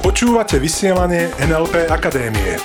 Počúvate 0.00 0.56
vysielanie 0.56 1.28
NLP 1.36 1.84
Akadémie. 1.92 2.56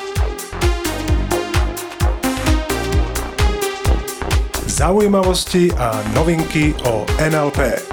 Zaujímavosti 4.72 5.76
a 5.76 6.00
novinky 6.16 6.72
o 6.88 7.04
NLP. 7.20 7.84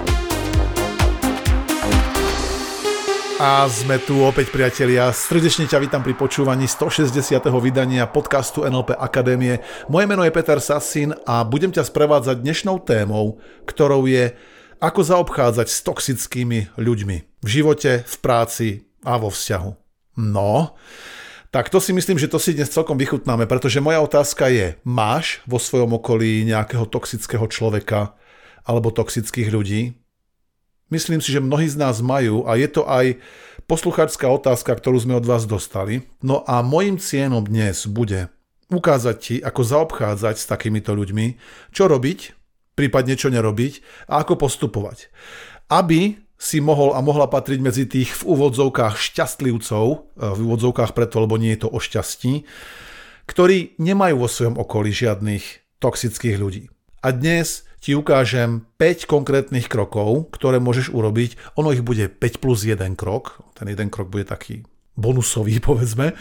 A 3.43 3.67
sme 3.67 3.99
tu 3.99 4.23
opäť 4.23 4.55
priatelia. 4.55 5.11
Srdečne 5.11 5.67
ťa 5.67 5.83
vítam 5.83 6.07
pri 6.07 6.15
počúvaní 6.15 6.71
160. 6.71 7.43
vydania 7.59 8.07
podcastu 8.07 8.63
NLP 8.63 8.95
Akadémie. 8.95 9.67
Moje 9.91 10.07
meno 10.07 10.23
je 10.23 10.31
Peter 10.31 10.63
Sasin 10.63 11.11
a 11.27 11.43
budem 11.43 11.75
ťa 11.75 11.83
sprevádzať 11.91 12.39
dnešnou 12.39 12.79
témou, 12.87 13.43
ktorou 13.67 14.07
je 14.07 14.31
ako 14.79 15.01
zaobchádzať 15.03 15.67
s 15.67 15.79
toxickými 15.83 16.79
ľuďmi 16.79 17.17
v 17.43 17.49
živote, 17.49 18.03
v 18.07 18.17
práci 18.23 18.69
a 19.03 19.19
vo 19.19 19.31
vzťahu. 19.31 19.71
No, 20.19 20.75
tak 21.49 21.71
to 21.73 21.81
si 21.81 21.95
myslím, 21.95 22.19
že 22.19 22.29
to 22.29 22.37
si 22.37 22.53
dnes 22.53 22.69
celkom 22.69 22.99
vychutnáme, 23.01 23.49
pretože 23.49 23.81
moja 23.83 24.03
otázka 24.05 24.53
je, 24.53 24.77
máš 24.85 25.41
vo 25.49 25.57
svojom 25.57 25.97
okolí 25.97 26.45
nejakého 26.45 26.85
toxického 26.87 27.47
človeka 27.49 28.15
alebo 28.69 28.93
toxických 28.93 29.49
ľudí? 29.49 29.97
Myslím 30.89 31.21
si, 31.21 31.33
že 31.33 31.45
mnohí 31.45 31.69
z 31.69 31.77
nás 31.77 32.01
majú 32.01 32.45
a 32.49 32.57
je 32.57 32.69
to 32.69 32.85
aj 32.85 33.21
poslucháčská 33.69 34.29
otázka, 34.29 34.73
ktorú 34.73 35.01
sme 35.01 35.17
od 35.17 35.29
vás 35.29 35.45
dostali. 35.45 36.09
No 36.25 36.45
a 36.49 36.65
môjim 36.65 36.97
cieľom 36.97 37.45
dnes 37.45 37.85
bude 37.85 38.33
ukázať 38.69 39.17
ti, 39.17 39.37
ako 39.41 39.61
zaobchádzať 39.65 40.37
s 40.37 40.49
takýmito 40.49 40.93
ľuďmi, 40.93 41.37
čo 41.73 41.89
robiť, 41.89 42.38
prípadne 42.79 43.19
čo 43.19 43.35
nerobiť 43.35 44.07
a 44.07 44.23
ako 44.23 44.39
postupovať. 44.39 45.11
Aby 45.67 46.23
si 46.39 46.63
mohol 46.63 46.95
a 46.95 47.03
mohla 47.03 47.27
patriť 47.27 47.59
medzi 47.59 47.85
tých 47.91 48.15
v 48.23 48.31
úvodzovkách 48.31 48.95
šťastlivcov, 48.95 49.87
e, 49.91 49.97
v 50.23 50.39
úvodzovkách 50.47 50.95
preto, 50.95 51.19
lebo 51.19 51.35
nie 51.35 51.59
je 51.59 51.67
to 51.67 51.69
o 51.75 51.83
šťastí, 51.83 52.47
ktorí 53.27 53.75
nemajú 53.83 54.15
vo 54.23 54.31
svojom 54.31 54.57
okolí 54.57 54.95
žiadnych 54.95 55.45
toxických 55.83 56.39
ľudí. 56.39 56.65
A 57.03 57.11
dnes 57.11 57.67
ti 57.83 57.99
ukážem 57.99 58.67
5 58.79 59.11
konkrétnych 59.11 59.67
krokov, 59.67 60.31
ktoré 60.35 60.63
môžeš 60.63 60.95
urobiť. 60.95 61.59
Ono 61.59 61.75
ich 61.75 61.83
bude 61.83 62.07
5 62.07 62.43
plus 62.43 62.63
1 62.67 62.95
krok. 62.95 63.39
Ten 63.59 63.71
jeden 63.71 63.91
krok 63.91 64.11
bude 64.11 64.27
taký 64.27 64.63
bonusový, 64.95 65.59
povedzme. 65.69 66.15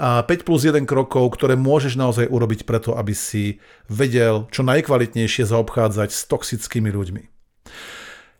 A 0.00 0.24
5 0.24 0.48
plus 0.48 0.64
1 0.64 0.88
krokov, 0.88 1.36
ktoré 1.36 1.60
môžeš 1.60 2.00
naozaj 2.00 2.32
urobiť 2.32 2.64
preto, 2.64 2.96
aby 2.96 3.12
si 3.12 3.60
vedel 3.84 4.48
čo 4.48 4.64
najkvalitnejšie 4.64 5.44
zaobchádzať 5.44 6.08
s 6.08 6.24
toxickými 6.24 6.88
ľuďmi. 6.88 7.22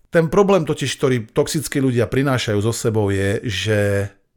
Ten 0.09 0.33
problém 0.33 0.65
totiž, 0.65 0.91
ktorý 0.97 1.17
toxickí 1.31 1.79
ľudia 1.79 2.09
prinášajú 2.09 2.59
so 2.65 2.73
sebou 2.73 3.13
je, 3.13 3.45
že 3.45 3.79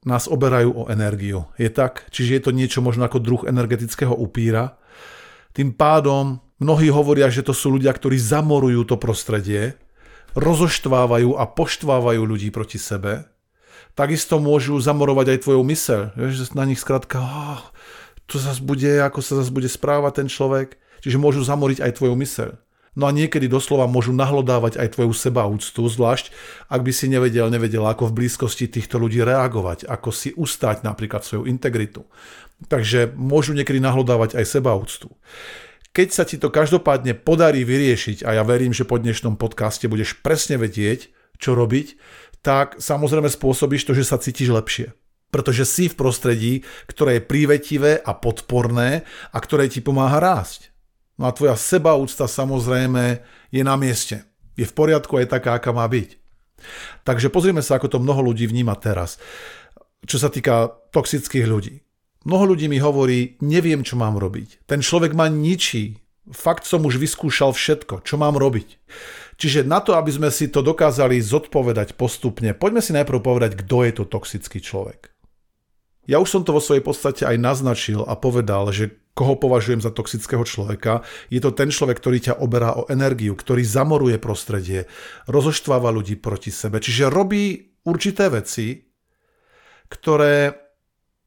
nás 0.04 0.28
oberajú 0.28 0.84
o 0.84 0.88
energiu. 0.92 1.48
Je 1.56 1.72
tak? 1.72 2.12
Čiže 2.12 2.32
je 2.38 2.42
to 2.44 2.52
niečo 2.52 2.84
možno 2.84 3.08
ako 3.08 3.24
druh 3.24 3.42
energetického 3.48 4.14
upíra. 4.14 4.76
Tým 5.56 5.74
pádom 5.74 6.44
mnohí 6.60 6.92
hovoria, 6.92 7.32
že 7.32 7.42
to 7.42 7.56
sú 7.56 7.80
ľudia, 7.80 7.96
ktorí 7.96 8.20
zamorujú 8.20 8.84
to 8.84 9.00
prostredie, 9.00 9.80
rozoštvávajú 10.36 11.40
a 11.40 11.44
poštvávajú 11.48 12.22
ľudí 12.22 12.52
proti 12.52 12.78
sebe. 12.78 13.33
Takisto 13.94 14.42
môžu 14.42 14.78
zamorovať 14.82 15.38
aj 15.38 15.40
tvoju 15.46 15.62
mysel. 15.70 16.02
Že 16.18 16.58
na 16.58 16.66
nich 16.66 16.82
skrátka, 16.82 17.22
oh, 17.22 17.62
to 18.26 18.42
zase 18.42 18.64
bude, 18.64 18.90
ako 18.90 19.22
sa 19.22 19.38
zase 19.38 19.54
bude 19.54 19.70
správať 19.70 20.26
ten 20.26 20.28
človek. 20.30 20.82
Čiže 21.06 21.22
môžu 21.22 21.46
zamoriť 21.46 21.84
aj 21.84 21.92
tvoju 22.02 22.16
mysel. 22.18 22.58
No 22.94 23.10
a 23.10 23.12
niekedy 23.12 23.50
doslova 23.50 23.90
môžu 23.90 24.14
nahlodávať 24.14 24.78
aj 24.78 24.94
tvoju 24.94 25.18
sebaúctu, 25.18 25.82
zvlášť 25.82 26.30
ak 26.70 26.82
by 26.86 26.92
si 26.94 27.10
nevedel, 27.10 27.50
nevedel, 27.50 27.82
ako 27.90 28.14
v 28.14 28.24
blízkosti 28.24 28.70
týchto 28.70 29.02
ľudí 29.02 29.26
reagovať, 29.26 29.90
ako 29.90 30.14
si 30.14 30.30
ustať 30.38 30.86
napríklad 30.86 31.26
svoju 31.26 31.50
integritu. 31.50 32.06
Takže 32.70 33.18
môžu 33.18 33.58
niekedy 33.58 33.82
nahlodávať 33.82 34.38
aj 34.38 34.46
sebaúctu. 34.46 35.10
Keď 35.94 36.08
sa 36.10 36.24
ti 36.26 36.38
to 36.38 36.54
každopádne 36.54 37.18
podarí 37.18 37.66
vyriešiť, 37.66 38.26
a 38.26 38.38
ja 38.38 38.44
verím, 38.46 38.74
že 38.74 38.86
po 38.86 39.02
dnešnom 39.02 39.42
podcaste 39.42 39.90
budeš 39.90 40.18
presne 40.22 40.62
vedieť, 40.62 41.10
čo 41.42 41.58
robiť, 41.58 41.98
tak 42.44 42.78
samozrejme 42.78 43.32
spôsobíš 43.32 43.88
to, 43.88 43.96
že 43.96 44.06
sa 44.06 44.20
cítiš 44.20 44.52
lepšie 44.52 44.92
pretože 45.34 45.66
si 45.66 45.90
v 45.90 45.98
prostredí, 45.98 46.54
ktoré 46.86 47.18
je 47.18 47.26
prívetivé 47.26 47.98
a 47.98 48.14
podporné 48.14 49.02
a 49.34 49.38
ktoré 49.42 49.66
ti 49.66 49.82
pomáha 49.82 50.22
rásť. 50.22 50.70
No 51.18 51.26
a 51.26 51.34
tvoja 51.34 51.58
sebaúcta 51.58 52.30
samozrejme 52.30 53.26
je 53.50 53.66
na 53.66 53.74
mieste. 53.74 54.22
Je 54.54 54.70
v 54.70 54.78
poriadku 54.78 55.18
aj 55.18 55.34
taká, 55.34 55.58
aká 55.58 55.74
má 55.74 55.90
byť. 55.90 56.22
Takže 57.02 57.34
pozrieme 57.34 57.66
sa, 57.66 57.82
ako 57.82 57.98
to 57.98 57.98
mnoho 57.98 58.22
ľudí 58.30 58.46
vníma 58.46 58.78
teraz. 58.78 59.18
Čo 60.06 60.22
sa 60.22 60.30
týka 60.30 60.70
toxických 60.94 61.50
ľudí. 61.50 61.82
Mnoho 62.30 62.54
ľudí 62.54 62.70
mi 62.70 62.78
hovorí, 62.78 63.36
neviem, 63.42 63.82
čo 63.82 63.98
mám 63.98 64.22
robiť. 64.22 64.70
Ten 64.70 64.86
človek 64.86 65.18
ma 65.18 65.28
ničí. 65.28 65.98
Fakt 66.30 66.64
som 66.64 66.86
už 66.86 67.02
vyskúšal 67.02 67.52
všetko. 67.52 68.06
Čo 68.06 68.16
mám 68.16 68.40
robiť? 68.40 68.80
Čiže 69.38 69.66
na 69.66 69.82
to, 69.82 69.98
aby 69.98 70.12
sme 70.14 70.30
si 70.30 70.50
to 70.50 70.62
dokázali 70.62 71.18
zodpovedať 71.20 71.98
postupne, 71.98 72.54
poďme 72.54 72.82
si 72.82 72.92
najprv 72.94 73.20
povedať, 73.20 73.52
kto 73.60 73.78
je 73.86 73.92
to 73.98 74.04
toxický 74.06 74.60
človek. 74.62 75.14
Ja 76.04 76.20
už 76.20 76.28
som 76.28 76.42
to 76.44 76.52
vo 76.52 76.60
svojej 76.60 76.84
podstate 76.84 77.24
aj 77.24 77.40
naznačil 77.40 78.04
a 78.04 78.20
povedal, 78.20 78.68
že 78.76 78.92
koho 79.14 79.38
považujem 79.38 79.80
za 79.80 79.94
toxického 79.94 80.44
človeka, 80.44 81.06
je 81.30 81.38
to 81.38 81.54
ten 81.54 81.70
človek, 81.70 82.02
ktorý 82.02 82.18
ťa 82.20 82.40
oberá 82.42 82.76
o 82.76 82.90
energiu, 82.90 83.38
ktorý 83.38 83.62
zamoruje 83.62 84.18
prostredie, 84.18 84.90
rozoštváva 85.30 85.94
ľudí 85.94 86.18
proti 86.18 86.50
sebe. 86.50 86.82
Čiže 86.82 87.14
robí 87.14 87.78
určité 87.86 88.28
veci, 88.34 88.84
ktoré 89.88 90.63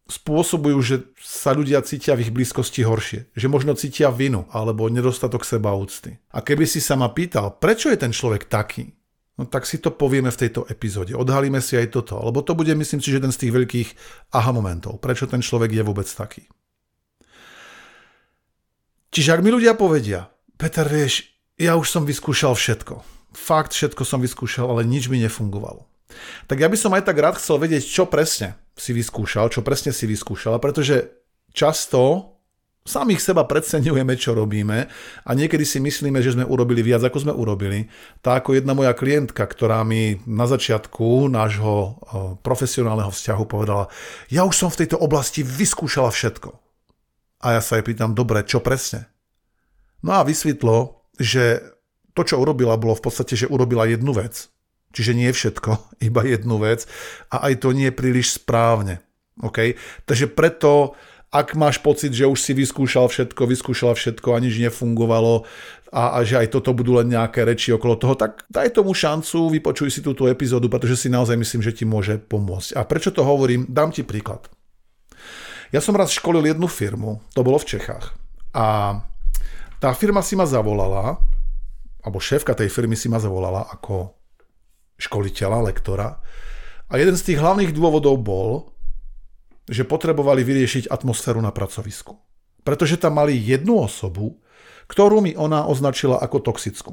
spôsobujú, 0.06 0.78
že 0.82 0.96
sa 1.18 1.50
ľudia 1.50 1.82
cítia 1.82 2.14
v 2.14 2.26
ich 2.26 2.34
blízkosti 2.34 2.86
horšie. 2.86 3.34
Že 3.34 3.46
možno 3.50 3.74
cítia 3.74 4.14
vinu 4.14 4.46
alebo 4.54 4.86
nedostatok 4.86 5.42
sebaúcty. 5.42 6.22
A 6.30 6.42
keby 6.42 6.66
si 6.66 6.78
sa 6.78 6.94
ma 6.94 7.10
pýtal, 7.10 7.58
prečo 7.58 7.90
je 7.90 7.98
ten 7.98 8.14
človek 8.14 8.46
taký, 8.46 8.94
No 9.36 9.44
tak 9.44 9.68
si 9.68 9.76
to 9.76 9.92
povieme 9.92 10.32
v 10.32 10.40
tejto 10.48 10.64
epizóde. 10.72 11.12
Odhalíme 11.12 11.60
si 11.60 11.76
aj 11.76 11.92
toto, 11.92 12.16
lebo 12.16 12.40
to 12.40 12.56
bude, 12.56 12.72
myslím 12.72 13.04
si, 13.04 13.12
že 13.12 13.20
jeden 13.20 13.28
z 13.28 13.44
tých 13.44 13.52
veľkých 13.52 13.88
aha 14.32 14.48
momentov. 14.48 14.96
Prečo 14.96 15.28
ten 15.28 15.44
človek 15.44 15.76
je 15.76 15.84
vôbec 15.84 16.08
taký. 16.08 16.48
Čiže 19.12 19.36
ak 19.36 19.44
mi 19.44 19.52
ľudia 19.52 19.76
povedia, 19.76 20.32
Peter, 20.56 20.88
vieš, 20.88 21.28
ja 21.60 21.76
už 21.76 21.84
som 21.84 22.08
vyskúšal 22.08 22.56
všetko. 22.56 23.04
Fakt 23.36 23.76
všetko 23.76 24.08
som 24.08 24.24
vyskúšal, 24.24 24.72
ale 24.72 24.88
nič 24.88 25.12
mi 25.12 25.20
nefungovalo. 25.20 25.84
Tak 26.48 26.56
ja 26.56 26.72
by 26.72 26.76
som 26.80 26.96
aj 26.96 27.04
tak 27.04 27.20
rád 27.20 27.36
chcel 27.36 27.60
vedieť, 27.60 27.84
čo 27.84 28.08
presne 28.08 28.56
si 28.76 28.92
vyskúšal, 28.92 29.48
čo 29.48 29.64
presne 29.64 29.90
si 29.90 30.04
vyskúšal, 30.04 30.60
pretože 30.60 31.08
často 31.56 32.32
samých 32.86 33.18
seba 33.18 33.42
predsenujeme, 33.42 34.14
čo 34.14 34.30
robíme 34.36 34.86
a 35.26 35.30
niekedy 35.34 35.66
si 35.66 35.82
myslíme, 35.82 36.22
že 36.22 36.38
sme 36.38 36.46
urobili 36.46 36.86
viac, 36.86 37.02
ako 37.02 37.18
sme 37.18 37.34
urobili. 37.34 37.90
Tá 38.22 38.38
ako 38.38 38.54
jedna 38.54 38.78
moja 38.78 38.94
klientka, 38.94 39.42
ktorá 39.42 39.82
mi 39.82 40.22
na 40.22 40.46
začiatku 40.46 41.26
nášho 41.26 41.98
profesionálneho 42.46 43.10
vzťahu 43.10 43.42
povedala, 43.42 43.90
ja 44.30 44.46
už 44.46 44.54
som 44.54 44.70
v 44.70 44.86
tejto 44.86 45.02
oblasti 45.02 45.42
vyskúšala 45.42 46.14
všetko. 46.14 46.54
A 47.42 47.58
ja 47.58 47.60
sa 47.60 47.80
jej 47.80 47.84
pýtam, 47.84 48.14
dobre, 48.14 48.46
čo 48.46 48.62
presne? 48.62 49.10
No 50.06 50.20
a 50.20 50.22
vysvetlo, 50.22 51.02
že 51.18 51.74
to, 52.14 52.22
čo 52.22 52.38
urobila, 52.38 52.78
bolo 52.78 52.94
v 52.94 53.02
podstate, 53.02 53.34
že 53.34 53.50
urobila 53.50 53.84
jednu 53.90 54.14
vec. 54.14 54.46
Čiže 54.96 55.12
nie 55.12 55.28
všetko, 55.28 55.70
iba 56.08 56.24
jednu 56.24 56.56
vec 56.56 56.88
a 57.28 57.52
aj 57.52 57.60
to 57.60 57.76
nie 57.76 57.92
je 57.92 57.98
príliš 57.98 58.40
správne. 58.40 59.04
Okay? 59.36 59.76
Takže 60.08 60.32
preto 60.32 60.96
ak 61.36 61.52
máš 61.52 61.76
pocit, 61.84 62.16
že 62.16 62.24
už 62.24 62.40
si 62.40 62.56
vyskúšal 62.56 63.12
všetko, 63.12 63.44
vyskúšala 63.44 63.92
všetko 63.92 64.32
a 64.32 64.40
nič 64.40 64.56
nefungovalo 64.56 65.44
a, 65.92 66.16
a 66.16 66.24
že 66.24 66.40
aj 66.40 66.48
toto 66.48 66.72
budú 66.72 66.96
len 66.96 67.12
nejaké 67.12 67.44
reči 67.44 67.76
okolo 67.76 68.00
toho, 68.00 68.16
tak 68.16 68.48
daj 68.48 68.72
tomu 68.72 68.96
šancu, 68.96 69.52
vypočuj 69.52 69.92
si 69.92 70.00
túto 70.00 70.24
epizódu, 70.32 70.72
pretože 70.72 70.96
si 70.96 71.08
naozaj 71.12 71.36
myslím, 71.36 71.60
že 71.60 71.76
ti 71.76 71.84
môže 71.84 72.16
pomôcť. 72.16 72.78
A 72.78 72.88
prečo 72.88 73.12
to 73.12 73.20
hovorím? 73.20 73.68
Dám 73.68 73.92
ti 73.92 74.00
príklad. 74.00 74.48
Ja 75.74 75.84
som 75.84 75.98
raz 75.98 76.14
školil 76.14 76.46
jednu 76.46 76.70
firmu, 76.70 77.20
to 77.36 77.44
bolo 77.44 77.60
v 77.60 77.68
Čechách. 77.74 78.16
A 78.56 78.96
tá 79.76 79.92
firma 79.92 80.24
si 80.24 80.38
ma 80.38 80.48
zavolala, 80.48 81.20
alebo 82.00 82.16
šéfka 82.22 82.56
tej 82.56 82.72
firmy 82.72 82.96
si 82.96 83.12
ma 83.12 83.20
zavolala 83.20 83.68
ako 83.68 84.15
školiteľa, 84.96 85.72
lektora. 85.72 86.20
A 86.88 86.94
jeden 86.96 87.16
z 87.18 87.32
tých 87.32 87.38
hlavných 87.42 87.72
dôvodov 87.74 88.20
bol, 88.20 88.72
že 89.66 89.82
potrebovali 89.82 90.46
vyriešiť 90.46 90.86
atmosféru 90.88 91.42
na 91.42 91.50
pracovisku. 91.50 92.14
Pretože 92.62 92.98
tam 92.98 93.18
mali 93.18 93.38
jednu 93.38 93.82
osobu, 93.82 94.38
ktorú 94.86 95.18
mi 95.22 95.34
ona 95.34 95.66
označila 95.66 96.22
ako 96.22 96.38
toxickú. 96.46 96.92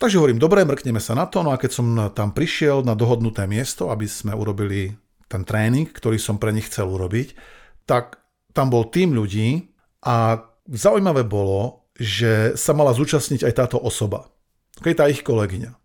Takže 0.00 0.16
hovorím, 0.16 0.40
dobre, 0.40 0.64
mrkneme 0.64 0.98
sa 0.98 1.12
na 1.12 1.28
to, 1.28 1.44
no 1.44 1.52
a 1.52 1.60
keď 1.60 1.70
som 1.70 1.86
tam 2.16 2.32
prišiel 2.32 2.80
na 2.80 2.96
dohodnuté 2.96 3.44
miesto, 3.44 3.92
aby 3.92 4.08
sme 4.08 4.32
urobili 4.32 4.96
ten 5.28 5.44
tréning, 5.44 5.88
ktorý 5.88 6.16
som 6.16 6.40
pre 6.40 6.52
nich 6.52 6.68
chcel 6.72 6.88
urobiť, 6.88 7.36
tak 7.84 8.20
tam 8.56 8.72
bol 8.72 8.88
tým 8.88 9.12
ľudí 9.12 9.72
a 10.04 10.40
zaujímavé 10.68 11.28
bolo, 11.28 11.88
že 11.96 12.56
sa 12.56 12.72
mala 12.72 12.96
zúčastniť 12.96 13.44
aj 13.44 13.52
táto 13.52 13.76
osoba, 13.76 14.32
okay, 14.80 14.96
tá 14.96 15.08
ich 15.12 15.20
kolegyňa. 15.20 15.81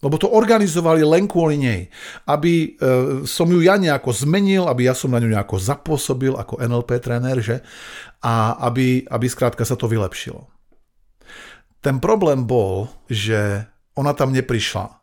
Lebo 0.00 0.16
to 0.16 0.32
organizovali 0.32 1.04
len 1.04 1.28
kvôli 1.28 1.60
nej. 1.60 1.92
Aby 2.24 2.52
e, 2.52 2.68
som 3.28 3.44
ju 3.52 3.60
ja 3.60 3.76
nejako 3.76 4.16
zmenil, 4.16 4.64
aby 4.64 4.88
ja 4.88 4.96
som 4.96 5.12
na 5.12 5.20
ňu 5.20 5.28
nejako 5.28 5.60
zapôsobil 5.60 6.32
ako 6.32 6.56
NLP 6.56 7.04
tréner, 7.04 7.36
že? 7.44 7.60
A 8.24 8.56
aby, 8.64 9.04
aby 9.04 9.26
skrátka 9.28 9.68
sa 9.68 9.76
to 9.76 9.84
vylepšilo. 9.84 10.48
Ten 11.84 12.00
problém 12.00 12.48
bol, 12.48 12.88
že 13.12 13.68
ona 13.92 14.16
tam 14.16 14.32
neprišla, 14.32 15.00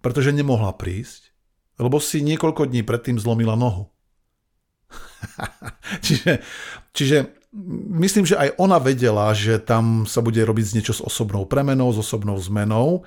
pretože 0.00 0.32
nemohla 0.32 0.72
prísť, 0.76 1.32
lebo 1.76 2.00
si 2.00 2.24
niekoľko 2.24 2.68
dní 2.68 2.80
predtým 2.84 3.20
zlomila 3.20 3.56
nohu. 3.56 3.92
čiže, 6.04 6.40
čiže 6.96 7.16
myslím, 7.92 8.24
že 8.24 8.40
aj 8.40 8.56
ona 8.56 8.80
vedela, 8.80 9.32
že 9.36 9.60
tam 9.60 10.08
sa 10.08 10.24
bude 10.24 10.40
robiť 10.40 10.80
niečo 10.80 10.96
s 10.96 11.04
osobnou 11.04 11.44
premenou, 11.44 11.92
s 11.92 12.00
osobnou 12.00 12.36
zmenou 12.40 13.04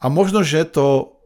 a 0.00 0.06
možno, 0.12 0.44
že 0.44 0.68
to 0.68 1.16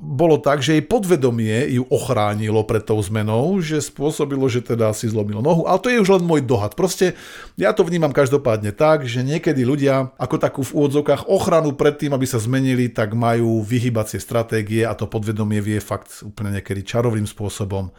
bolo 0.00 0.38
tak, 0.40 0.64
že 0.64 0.78
jej 0.78 0.84
podvedomie 0.86 1.76
ju 1.76 1.84
ochránilo 1.92 2.64
pred 2.64 2.80
tou 2.80 2.96
zmenou, 3.02 3.60
že 3.60 3.82
spôsobilo, 3.82 4.48
že 4.48 4.64
teda 4.64 4.94
si 4.96 5.10
zlomilo 5.10 5.44
nohu. 5.44 5.68
Ale 5.68 5.82
to 5.82 5.92
je 5.92 6.00
už 6.00 6.16
len 6.16 6.24
môj 6.24 6.40
dohad. 6.46 6.72
Proste 6.72 7.18
ja 7.58 7.74
to 7.76 7.84
vnímam 7.84 8.14
každopádne 8.14 8.72
tak, 8.72 9.04
že 9.04 9.20
niekedy 9.20 9.60
ľudia 9.66 10.14
ako 10.16 10.36
takú 10.40 10.60
v 10.64 10.72
úvodzovkách 10.72 11.28
ochranu 11.28 11.76
pred 11.76 12.00
tým, 12.00 12.16
aby 12.16 12.24
sa 12.24 12.40
zmenili, 12.40 12.88
tak 12.88 13.12
majú 13.12 13.60
vyhybacie 13.60 14.22
stratégie 14.22 14.88
a 14.88 14.96
to 14.96 15.10
podvedomie 15.10 15.60
vie 15.60 15.82
fakt 15.82 16.24
úplne 16.24 16.56
niekedy 16.56 16.80
čarovým 16.80 17.28
spôsobom 17.28 17.92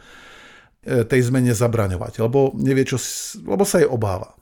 e, 0.82 1.04
tej 1.06 1.28
zmene 1.28 1.54
zabraňovať, 1.54 2.24
lebo 2.24 2.56
nevie, 2.58 2.82
čo, 2.82 2.98
lebo 3.46 3.62
sa 3.62 3.78
jej 3.78 3.86
obáva. 3.86 4.34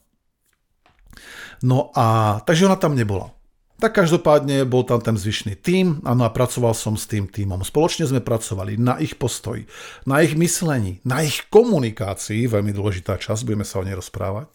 No 1.61 1.93
a 1.93 2.38
takže 2.47 2.71
ona 2.71 2.81
tam 2.81 2.97
nebola. 2.97 3.37
Tak 3.81 3.97
každopádne 3.97 4.69
bol 4.69 4.85
tam 4.85 5.00
ten 5.00 5.17
zvyšný 5.17 5.56
tím 5.56 6.05
a 6.05 6.12
pracoval 6.29 6.77
som 6.77 7.00
s 7.00 7.09
tým 7.09 7.25
týmom. 7.25 7.65
Spoločne 7.65 8.05
sme 8.05 8.21
pracovali 8.21 8.77
na 8.77 9.00
ich 9.00 9.17
postoji, 9.17 9.65
na 10.05 10.21
ich 10.21 10.37
myslení, 10.37 11.00
na 11.09 11.25
ich 11.25 11.49
komunikácii, 11.49 12.44
veľmi 12.44 12.77
dôležitá 12.77 13.17
časť, 13.17 13.41
budeme 13.49 13.65
sa 13.65 13.81
o 13.81 13.87
nej 13.88 13.97
rozprávať. 13.97 14.53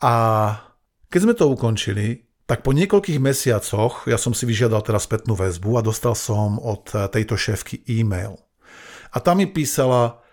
A 0.00 0.14
keď 1.12 1.20
sme 1.28 1.34
to 1.36 1.52
ukončili, 1.52 2.24
tak 2.48 2.64
po 2.64 2.72
niekoľkých 2.72 3.20
mesiacoch 3.20 4.08
ja 4.08 4.16
som 4.16 4.32
si 4.32 4.48
vyžiadal 4.48 4.80
teraz 4.80 5.04
spätnú 5.04 5.36
väzbu 5.36 5.76
a 5.76 5.84
dostal 5.84 6.16
som 6.16 6.56
od 6.56 6.88
tejto 7.12 7.36
šéfky 7.36 7.84
e-mail. 7.84 8.40
A 9.12 9.20
tam 9.20 9.44
mi 9.44 9.46
písala, 9.50 10.24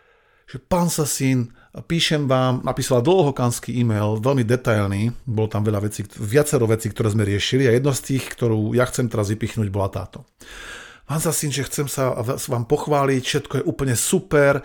že 0.47 0.55
pán 0.55 0.87
Sasín, 0.87 1.51
Píšem 1.73 2.29
vám, 2.29 2.61
napísala 2.61 3.01
dlhokanský 3.01 3.73
e-mail, 3.73 4.21
veľmi 4.21 4.45
detailný, 4.45 5.09
bolo 5.25 5.49
tam 5.49 5.65
veľa 5.65 5.89
vecí, 5.89 6.05
viacero 6.05 6.69
vecí, 6.69 6.93
ktoré 6.93 7.09
sme 7.09 7.25
riešili 7.25 7.65
a 7.65 7.73
jedno 7.73 7.89
z 7.89 8.13
tých, 8.13 8.29
ktorú 8.29 8.77
ja 8.77 8.85
chcem 8.85 9.09
teraz 9.09 9.33
vypichnúť, 9.33 9.73
bola 9.73 9.89
táto. 9.89 10.21
Pán 11.03 11.19
Zasín, 11.19 11.51
že 11.51 11.67
chcem 11.67 11.89
sa 11.89 12.15
vám 12.23 12.63
pochváliť, 12.63 13.21
všetko 13.25 13.53
je 13.59 13.67
úplne 13.67 13.91
super. 13.97 14.61
E, 14.61 14.63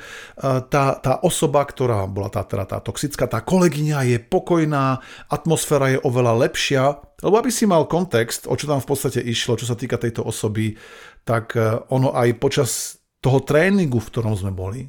tá, 0.70 0.94
tá 1.00 1.18
osoba, 1.26 1.66
ktorá 1.66 2.06
bola 2.06 2.30
tá, 2.30 2.46
teda 2.46 2.62
tá 2.62 2.78
toxická, 2.78 3.26
tá 3.26 3.42
kolegyňa 3.42 4.06
je 4.06 4.18
pokojná, 4.22 5.02
atmosféra 5.32 5.98
je 5.98 6.02
oveľa 6.06 6.46
lepšia. 6.46 6.94
Lebo 7.26 7.42
aby 7.42 7.50
si 7.50 7.66
mal 7.66 7.90
kontext, 7.90 8.46
o 8.46 8.54
čo 8.54 8.70
tam 8.70 8.78
v 8.78 8.86
podstate 8.86 9.18
išlo, 9.18 9.58
čo 9.58 9.66
sa 9.66 9.74
týka 9.74 9.98
tejto 9.98 10.22
osoby, 10.22 10.78
tak 11.26 11.58
e, 11.58 11.82
ono 11.90 12.14
aj 12.14 12.38
počas 12.38 13.02
toho 13.18 13.42
tréningu, 13.42 13.98
v 13.98 14.10
ktorom 14.14 14.38
sme 14.38 14.54
boli, 14.54 14.86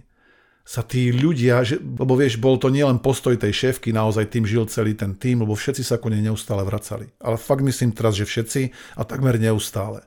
sa 0.69 0.85
tí 0.85 1.09
ľudia, 1.09 1.65
že, 1.65 1.81
lebo 1.81 2.13
vieš, 2.13 2.37
bol 2.37 2.61
to 2.61 2.69
nielen 2.69 3.01
postoj 3.01 3.33
tej 3.33 3.49
šéfky, 3.49 3.89
naozaj 3.89 4.29
tým 4.29 4.45
žil 4.45 4.69
celý 4.69 4.93
ten 4.93 5.17
tým, 5.17 5.41
lebo 5.41 5.57
všetci 5.57 5.81
sa 5.81 5.97
ku 5.97 6.13
nej 6.13 6.21
neustále 6.21 6.61
vracali. 6.61 7.09
Ale 7.17 7.41
fakt 7.41 7.65
myslím 7.65 7.89
teraz, 7.89 8.13
že 8.13 8.29
všetci 8.29 8.93
a 8.93 9.01
takmer 9.01 9.41
neustále. 9.41 10.05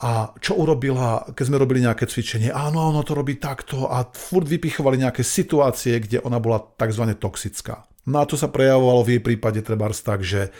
A 0.00 0.32
čo 0.40 0.56
urobila, 0.56 1.28
keď 1.36 1.44
sme 1.44 1.60
robili 1.60 1.84
nejaké 1.84 2.08
cvičenie? 2.08 2.56
Áno, 2.56 2.88
ono 2.88 3.04
to 3.04 3.12
robí 3.12 3.36
takto 3.36 3.84
a 3.84 4.08
furt 4.08 4.48
vypichovali 4.48 4.96
nejaké 4.96 5.20
situácie, 5.20 6.00
kde 6.00 6.24
ona 6.24 6.40
bola 6.40 6.64
tzv. 6.64 7.04
toxická. 7.12 7.84
No 8.08 8.24
a 8.24 8.28
to 8.28 8.40
sa 8.40 8.48
prejavovalo 8.48 9.04
v 9.04 9.12
jej 9.16 9.22
prípade 9.22 9.60
trebárs 9.60 10.00
tak, 10.00 10.24
že 10.24 10.56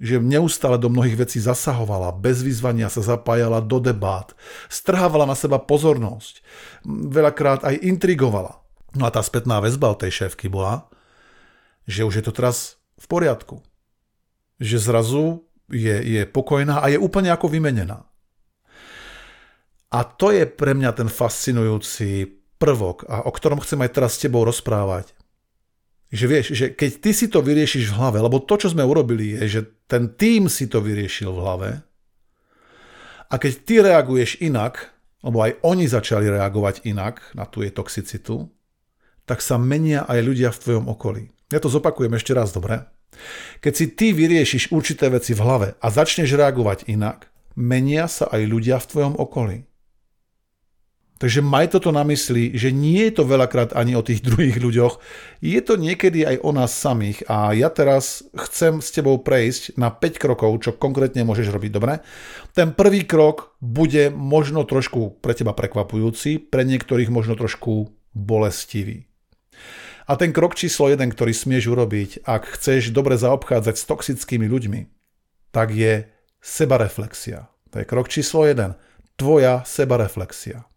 že 0.00 0.16
neustále 0.16 0.80
do 0.80 0.88
mnohých 0.88 1.28
vecí 1.28 1.38
zasahovala, 1.44 2.16
bez 2.16 2.40
vyzvania 2.40 2.88
sa 2.88 3.04
zapájala 3.04 3.60
do 3.60 3.76
debát, 3.76 4.32
strhávala 4.72 5.28
na 5.28 5.36
seba 5.36 5.60
pozornosť, 5.60 6.40
veľakrát 6.88 7.68
aj 7.68 7.84
intrigovala. 7.84 8.64
No 8.96 9.04
a 9.04 9.12
tá 9.12 9.20
spätná 9.20 9.60
väzba 9.60 9.92
od 9.92 10.00
tej 10.00 10.24
šéfky 10.24 10.48
bola, 10.48 10.88
že 11.84 12.08
už 12.08 12.18
je 12.18 12.24
to 12.24 12.32
teraz 12.32 12.80
v 12.96 13.06
poriadku. 13.06 13.60
Že 14.56 14.76
zrazu 14.80 15.24
je, 15.68 16.00
je 16.00 16.22
pokojná 16.24 16.80
a 16.80 16.88
je 16.88 16.96
úplne 16.96 17.28
ako 17.28 17.52
vymenená. 17.52 18.08
A 19.92 20.00
to 20.06 20.32
je 20.32 20.48
pre 20.48 20.72
mňa 20.72 20.96
ten 20.96 21.08
fascinujúci 21.12 22.40
prvok, 22.56 23.04
a 23.04 23.28
o 23.28 23.30
ktorom 23.30 23.60
chcem 23.60 23.84
aj 23.84 23.90
teraz 24.00 24.16
s 24.16 24.22
tebou 24.24 24.48
rozprávať 24.48 25.19
že 26.10 26.26
vieš, 26.26 26.46
že 26.58 26.66
keď 26.74 26.90
ty 26.98 27.10
si 27.14 27.26
to 27.30 27.38
vyriešiš 27.38 27.94
v 27.94 27.96
hlave, 27.96 28.18
lebo 28.18 28.42
to, 28.42 28.58
čo 28.58 28.74
sme 28.74 28.82
urobili, 28.82 29.38
je, 29.38 29.46
že 29.46 29.60
ten 29.86 30.10
tým 30.10 30.50
si 30.50 30.66
to 30.66 30.82
vyriešil 30.82 31.30
v 31.30 31.42
hlave 31.42 31.70
a 33.30 33.34
keď 33.38 33.52
ty 33.62 33.74
reaguješ 33.78 34.42
inak, 34.42 34.90
lebo 35.22 35.46
aj 35.46 35.62
oni 35.62 35.86
začali 35.86 36.26
reagovať 36.26 36.82
inak 36.82 37.22
na 37.38 37.46
tú 37.46 37.62
jej 37.62 37.70
toxicitu, 37.70 38.50
tak 39.22 39.38
sa 39.38 39.54
menia 39.54 40.02
aj 40.10 40.18
ľudia 40.26 40.50
v 40.50 40.58
tvojom 40.58 40.86
okolí. 40.90 41.30
Ja 41.54 41.62
to 41.62 41.70
zopakujem 41.70 42.10
ešte 42.18 42.34
raz, 42.34 42.50
dobre? 42.50 42.90
Keď 43.62 43.72
si 43.74 43.86
ty 43.94 44.10
vyriešiš 44.10 44.74
určité 44.74 45.06
veci 45.06 45.38
v 45.38 45.42
hlave 45.46 45.68
a 45.78 45.86
začneš 45.94 46.34
reagovať 46.34 46.90
inak, 46.90 47.30
menia 47.54 48.10
sa 48.10 48.26
aj 48.26 48.42
ľudia 48.50 48.82
v 48.82 48.88
tvojom 48.90 49.14
okolí. 49.14 49.69
Takže 51.20 51.44
maj 51.44 51.68
toto 51.76 51.92
na 51.92 52.00
mysli, 52.08 52.56
že 52.56 52.72
nie 52.72 53.12
je 53.12 53.20
to 53.20 53.28
veľakrát 53.28 53.76
ani 53.76 53.92
o 53.92 54.00
tých 54.00 54.24
druhých 54.26 54.56
ľuďoch, 54.56 54.96
je 55.44 55.60
to 55.60 55.76
niekedy 55.76 56.24
aj 56.24 56.40
o 56.40 56.50
nás 56.56 56.72
samých 56.72 57.28
a 57.28 57.52
ja 57.52 57.68
teraz 57.68 58.24
chcem 58.32 58.80
s 58.80 58.88
tebou 58.88 59.20
prejsť 59.20 59.76
na 59.76 59.92
5 59.92 60.16
krokov, 60.16 60.64
čo 60.64 60.72
konkrétne 60.72 61.28
môžeš 61.28 61.52
robiť, 61.52 61.70
dobre? 61.76 62.00
Ten 62.56 62.72
prvý 62.72 63.04
krok 63.04 63.52
bude 63.60 64.08
možno 64.08 64.64
trošku 64.64 65.20
pre 65.20 65.36
teba 65.36 65.52
prekvapujúci, 65.52 66.40
pre 66.48 66.64
niektorých 66.64 67.12
možno 67.12 67.36
trošku 67.36 67.92
bolestivý. 68.16 69.04
A 70.08 70.16
ten 70.18 70.32
krok 70.32 70.56
číslo 70.56 70.90
1, 70.90 70.98
ktorý 71.14 71.36
smieš 71.36 71.70
urobiť, 71.70 72.26
ak 72.26 72.58
chceš 72.58 72.90
dobre 72.90 73.14
zaobchádzať 73.14 73.76
s 73.76 73.84
toxickými 73.86 74.48
ľuďmi, 74.48 74.80
tak 75.52 75.70
je 75.70 76.08
sebareflexia. 76.40 77.46
To 77.70 77.78
je 77.78 77.86
krok 77.86 78.10
číslo 78.10 78.42
1. 78.42 78.74
Tvoja 79.14 79.62
sebareflexia. 79.62 80.69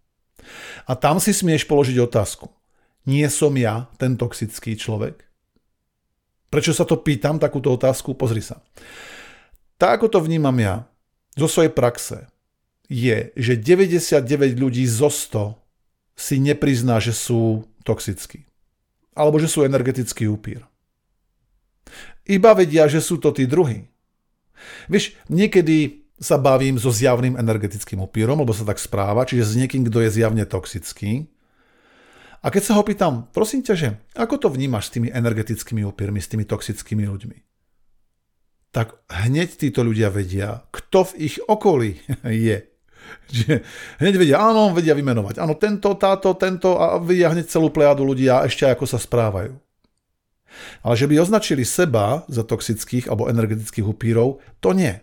A 0.88 0.94
tam 0.98 1.18
si 1.20 1.36
smieš 1.36 1.68
položiť 1.68 1.98
otázku. 2.04 2.50
Nie 3.04 3.28
som 3.28 3.52
ja 3.60 3.92
ten 4.00 4.16
toxický 4.16 4.80
človek? 4.80 5.24
Prečo 6.48 6.72
sa 6.72 6.86
to 6.86 7.02
pýtam, 7.02 7.42
takúto 7.42 7.74
otázku? 7.74 8.14
Pozri 8.14 8.40
sa. 8.40 8.62
Tak 9.82 10.00
ako 10.00 10.08
to 10.08 10.20
vnímam 10.22 10.56
ja, 10.62 10.86
zo 11.34 11.50
svojej 11.50 11.74
praxe, 11.74 12.30
je, 12.88 13.34
že 13.34 13.58
99 13.58 14.54
ľudí 14.60 14.86
zo 14.86 15.10
100 15.10 15.58
si 16.14 16.38
neprizná, 16.38 17.02
že 17.02 17.12
sú 17.12 17.66
toxickí. 17.82 18.46
Alebo 19.18 19.42
že 19.42 19.50
sú 19.50 19.66
energetický 19.66 20.30
upír. 20.30 20.62
Iba 22.24 22.56
vedia, 22.56 22.88
že 22.88 23.04
sú 23.04 23.20
to 23.20 23.34
tí 23.34 23.50
druhí. 23.50 23.90
Vieš, 24.88 25.18
niekedy 25.28 26.03
sa 26.24 26.40
bavím 26.40 26.80
so 26.80 26.88
zjavným 26.88 27.36
energetickým 27.36 28.00
upírom, 28.00 28.40
lebo 28.40 28.56
sa 28.56 28.64
tak 28.64 28.80
správa, 28.80 29.28
čiže 29.28 29.44
s 29.44 29.54
niekým, 29.60 29.84
kto 29.84 30.08
je 30.08 30.10
zjavne 30.16 30.48
toxický. 30.48 31.28
A 32.40 32.48
keď 32.48 32.64
sa 32.64 32.74
ho 32.80 32.84
pýtam, 32.84 33.28
prosím 33.36 33.60
ťa, 33.60 33.76
že 33.76 33.88
ako 34.16 34.36
to 34.40 34.48
vnímaš 34.48 34.88
s 34.88 34.94
tými 34.96 35.12
energetickými 35.12 35.84
upírmi, 35.84 36.24
s 36.24 36.32
tými 36.32 36.48
toxickými 36.48 37.04
ľuďmi? 37.04 37.38
Tak 38.72 39.04
hneď 39.12 39.50
títo 39.60 39.84
ľudia 39.84 40.08
vedia, 40.10 40.64
kto 40.72 41.12
v 41.12 41.28
ich 41.28 41.36
okolí 41.44 42.00
je. 42.48 42.72
Že 43.28 43.68
hneď 44.00 44.16
vedia, 44.16 44.38
áno, 44.40 44.72
vedia 44.72 44.96
vymenovať. 44.96 45.44
Áno, 45.44 45.60
tento, 45.60 45.92
táto, 46.00 46.40
tento 46.40 46.80
a 46.80 47.00
vedia 47.04 47.36
hneď 47.36 47.52
celú 47.52 47.68
plejadu 47.68 48.08
ľudí 48.08 48.32
a 48.32 48.48
ešte 48.48 48.64
ako 48.64 48.88
sa 48.88 48.96
správajú. 48.96 49.60
Ale 50.88 50.96
že 50.96 51.10
by 51.10 51.20
označili 51.20 51.68
seba 51.68 52.24
za 52.32 52.48
toxických 52.48 53.12
alebo 53.12 53.28
energetických 53.28 53.88
upírov, 53.88 54.40
to 54.64 54.72
nie. 54.72 55.00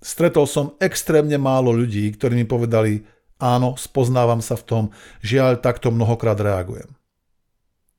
Stretol 0.00 0.48
som 0.48 0.76
extrémne 0.80 1.36
málo 1.36 1.76
ľudí, 1.76 2.08
ktorí 2.16 2.32
mi 2.32 2.48
povedali, 2.48 3.04
áno, 3.36 3.76
spoznávam 3.76 4.40
sa 4.40 4.56
v 4.56 4.64
tom, 4.64 4.84
žiaľ 5.20 5.60
takto 5.60 5.92
mnohokrát 5.92 6.40
reagujem. 6.40 6.88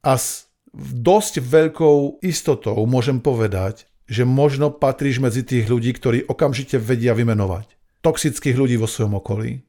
A 0.02 0.18
s 0.18 0.50
dosť 0.74 1.46
veľkou 1.46 2.26
istotou 2.26 2.78
môžem 2.90 3.22
povedať, 3.22 3.86
že 4.10 4.26
možno 4.26 4.74
patríš 4.74 5.22
medzi 5.22 5.46
tých 5.46 5.70
ľudí, 5.70 5.94
ktorí 5.94 6.26
okamžite 6.26 6.82
vedia 6.82 7.14
vymenovať 7.14 7.70
toxických 8.02 8.58
ľudí 8.58 8.76
vo 8.82 8.90
svojom 8.90 9.22
okolí, 9.22 9.62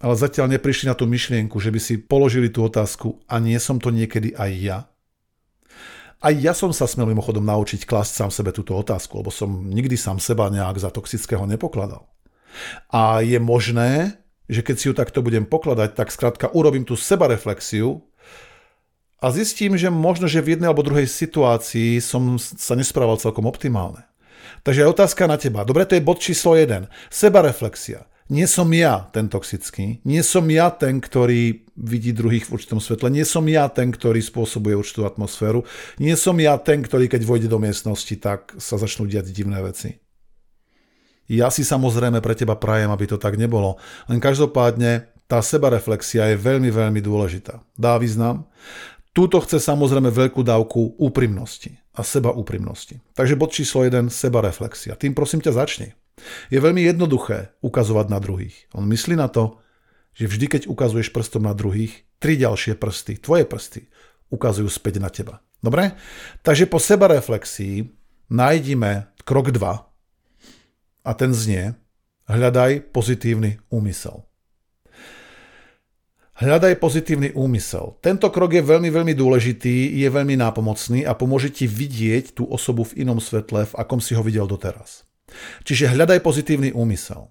ale 0.00 0.14
zatiaľ 0.16 0.56
neprišli 0.56 0.88
na 0.88 0.96
tú 0.96 1.08
myšlienku, 1.08 1.56
že 1.56 1.72
by 1.72 1.80
si 1.80 2.00
položili 2.00 2.52
tú 2.52 2.64
otázku 2.64 3.20
a 3.28 3.40
nie 3.40 3.56
som 3.56 3.80
to 3.80 3.88
niekedy 3.92 4.32
aj 4.36 4.50
ja. 4.60 4.78
Aj 6.20 6.36
ja 6.36 6.52
som 6.52 6.68
sa 6.68 6.84
smel 6.84 7.08
mimochodom 7.08 7.40
naučiť 7.40 7.88
klásť 7.88 8.12
sám 8.12 8.30
sebe 8.30 8.52
túto 8.52 8.76
otázku, 8.76 9.24
lebo 9.24 9.32
som 9.32 9.48
nikdy 9.48 9.96
sám 9.96 10.20
seba 10.20 10.52
nejak 10.52 10.76
za 10.76 10.92
toxického 10.92 11.48
nepokladal. 11.48 12.04
A 12.92 13.24
je 13.24 13.40
možné, 13.40 14.20
že 14.44 14.60
keď 14.60 14.76
si 14.76 14.84
ju 14.90 14.94
takto 14.94 15.24
budem 15.24 15.48
pokladať, 15.48 15.96
tak 15.96 16.12
skrátka 16.12 16.52
urobím 16.52 16.84
tú 16.84 16.92
sebareflexiu 16.92 18.04
a 19.20 19.32
zistím, 19.32 19.80
že 19.80 19.88
možno, 19.88 20.28
že 20.28 20.44
v 20.44 20.56
jednej 20.56 20.68
alebo 20.68 20.84
druhej 20.84 21.08
situácii 21.08 22.04
som 22.04 22.36
sa 22.36 22.76
nesprával 22.76 23.16
celkom 23.16 23.48
optimálne. 23.48 24.04
Takže 24.60 24.84
je 24.84 24.92
otázka 24.92 25.24
na 25.24 25.40
teba. 25.40 25.64
Dobre, 25.64 25.88
to 25.88 25.96
je 25.96 26.04
bod 26.04 26.20
číslo 26.20 26.52
1. 26.52 26.84
Sebareflexia. 27.08 28.04
Nie 28.30 28.46
som 28.46 28.70
ja 28.70 29.10
ten 29.10 29.26
toxický, 29.26 29.98
nie 30.06 30.22
som 30.22 30.46
ja 30.46 30.70
ten, 30.70 31.02
ktorý 31.02 31.66
vidí 31.74 32.14
druhých 32.14 32.46
v 32.46 32.54
určitom 32.54 32.78
svetle, 32.78 33.10
nie 33.10 33.26
som 33.26 33.42
ja 33.50 33.66
ten, 33.66 33.90
ktorý 33.90 34.22
spôsobuje 34.22 34.78
určitú 34.78 35.02
atmosféru, 35.02 35.66
nie 35.98 36.14
som 36.14 36.38
ja 36.38 36.54
ten, 36.62 36.78
ktorý 36.78 37.10
keď 37.10 37.26
vojde 37.26 37.50
do 37.50 37.58
miestnosti, 37.58 38.14
tak 38.22 38.54
sa 38.62 38.78
začnú 38.78 39.10
diať 39.10 39.34
divné 39.34 39.58
veci. 39.66 39.98
Ja 41.26 41.50
si 41.50 41.66
samozrejme 41.66 42.22
pre 42.22 42.38
teba 42.38 42.54
prajem, 42.54 42.94
aby 42.94 43.10
to 43.10 43.18
tak 43.18 43.34
nebolo. 43.34 43.82
Len 44.06 44.22
každopádne 44.22 45.10
tá 45.30 45.42
sebareflexia 45.42 46.30
je 46.30 46.36
veľmi, 46.38 46.70
veľmi 46.70 47.02
dôležitá. 47.02 47.62
Dá 47.74 47.98
význam. 47.98 48.46
Túto 49.10 49.42
chce 49.42 49.58
samozrejme 49.58 50.10
veľkú 50.10 50.46
dávku 50.46 50.98
úprimnosti 50.98 51.74
a 51.94 52.06
seba 52.06 52.30
úprimnosti. 52.30 52.98
Takže 53.14 53.34
bod 53.34 53.50
číslo 53.54 53.82
1, 53.86 54.10
sebareflexia. 54.10 54.94
Tým 54.94 55.14
prosím 55.14 55.42
ťa 55.42 55.54
začni. 55.54 55.94
Je 56.48 56.58
veľmi 56.58 56.84
jednoduché 56.84 57.54
ukazovať 57.64 58.06
na 58.10 58.18
druhých. 58.18 58.68
On 58.76 58.84
myslí 58.86 59.16
na 59.16 59.28
to, 59.28 59.60
že 60.14 60.26
vždy, 60.26 60.46
keď 60.46 60.62
ukazuješ 60.68 61.14
prstom 61.14 61.46
na 61.46 61.54
druhých, 61.54 62.06
tri 62.20 62.36
ďalšie 62.36 62.76
prsty, 62.76 63.20
tvoje 63.22 63.46
prsty, 63.46 63.88
ukazujú 64.30 64.68
späť 64.68 65.00
na 65.00 65.08
teba. 65.08 65.40
Dobre? 65.60 65.96
Takže 66.44 66.68
po 66.68 66.80
sebareflexii 66.80 67.88
nájdime 68.28 69.12
krok 69.24 69.52
2, 69.52 69.90
a 71.04 71.10
ten 71.16 71.32
znie 71.32 71.74
hľadaj 72.28 72.92
pozitívny 72.92 73.58
úmysel. 73.72 74.28
Hľadaj 76.40 76.80
pozitívny 76.80 77.36
úmysel. 77.36 78.00
Tento 78.00 78.32
krok 78.32 78.56
je 78.56 78.64
veľmi, 78.64 78.88
veľmi 78.88 79.12
dôležitý, 79.12 80.00
je 80.00 80.08
veľmi 80.08 80.40
nápomocný 80.40 81.04
a 81.04 81.12
pomôže 81.12 81.52
ti 81.52 81.68
vidieť 81.68 82.32
tú 82.32 82.48
osobu 82.48 82.88
v 82.88 83.04
inom 83.04 83.20
svetle, 83.20 83.68
v 83.68 83.76
akom 83.76 84.00
si 84.00 84.16
ho 84.16 84.24
videl 84.24 84.48
doteraz. 84.48 85.04
Čiže 85.64 85.92
hľadaj 85.92 86.20
pozitívny 86.24 86.70
úmysel. 86.72 87.30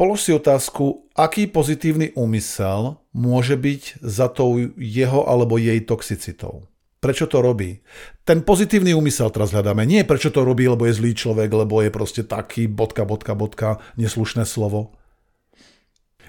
Polož 0.00 0.24
si 0.24 0.32
otázku, 0.32 1.12
aký 1.12 1.44
pozitívny 1.44 2.16
úmysel 2.16 2.96
môže 3.12 3.52
byť 3.60 4.00
za 4.00 4.32
tou 4.32 4.56
jeho 4.80 5.28
alebo 5.28 5.60
jej 5.60 5.76
toxicitou. 5.84 6.64
Prečo 7.00 7.28
to 7.28 7.40
robí? 7.40 7.80
Ten 8.24 8.44
pozitívny 8.44 8.92
úmysel 8.92 9.32
teraz 9.32 9.52
hľadáme. 9.56 9.88
Nie 9.88 10.04
prečo 10.04 10.28
to 10.28 10.44
robí, 10.44 10.68
lebo 10.68 10.84
je 10.84 10.96
zlý 10.96 11.12
človek, 11.16 11.48
lebo 11.48 11.80
je 11.80 11.92
proste 11.92 12.24
taký 12.24 12.68
bodka, 12.68 13.08
bodka, 13.08 13.32
bodka, 13.32 13.80
neslušné 13.96 14.44
slovo. 14.44 14.96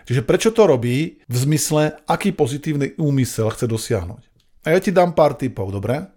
Čiže 0.07 0.23
prečo 0.23 0.51
to 0.51 0.67
robí 0.67 1.23
v 1.27 1.35
zmysle, 1.35 1.95
aký 2.07 2.35
pozitívny 2.35 2.95
úmysel 2.99 3.51
chce 3.51 3.67
dosiahnuť. 3.67 4.23
A 4.67 4.75
ja 4.75 4.79
ti 4.79 4.91
dám 4.91 5.15
pár 5.15 5.35
typov, 5.35 5.71
dobre? 5.71 6.11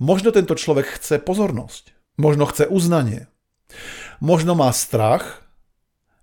Možno 0.00 0.32
tento 0.32 0.56
človek 0.56 0.96
chce 1.00 1.20
pozornosť. 1.20 1.92
Možno 2.16 2.48
chce 2.48 2.68
uznanie. 2.68 3.28
Možno 4.20 4.52
má 4.52 4.68
strach, 4.70 5.44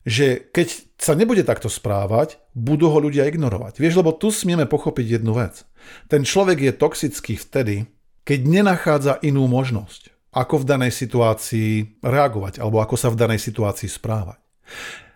že 0.07 0.39
keď 0.53 0.87
sa 0.95 1.13
nebude 1.17 1.43
takto 1.43 1.67
správať, 1.67 2.39
budú 2.55 2.87
ho 2.87 2.97
ľudia 3.01 3.27
ignorovať. 3.27 3.81
Vieš, 3.81 3.99
lebo 3.99 4.15
tu 4.15 4.31
smieme 4.31 4.63
pochopiť 4.63 5.19
jednu 5.19 5.35
vec. 5.35 5.67
Ten 6.07 6.23
človek 6.23 6.63
je 6.63 6.73
toxický 6.73 7.35
vtedy, 7.35 7.91
keď 8.23 8.39
nenachádza 8.47 9.13
inú 9.19 9.51
možnosť, 9.51 10.15
ako 10.31 10.63
v 10.63 10.67
danej 10.69 10.93
situácii 10.95 11.99
reagovať 11.99 12.63
alebo 12.63 12.79
ako 12.79 12.95
sa 12.95 13.11
v 13.11 13.19
danej 13.19 13.43
situácii 13.43 13.91
správať. 13.91 14.39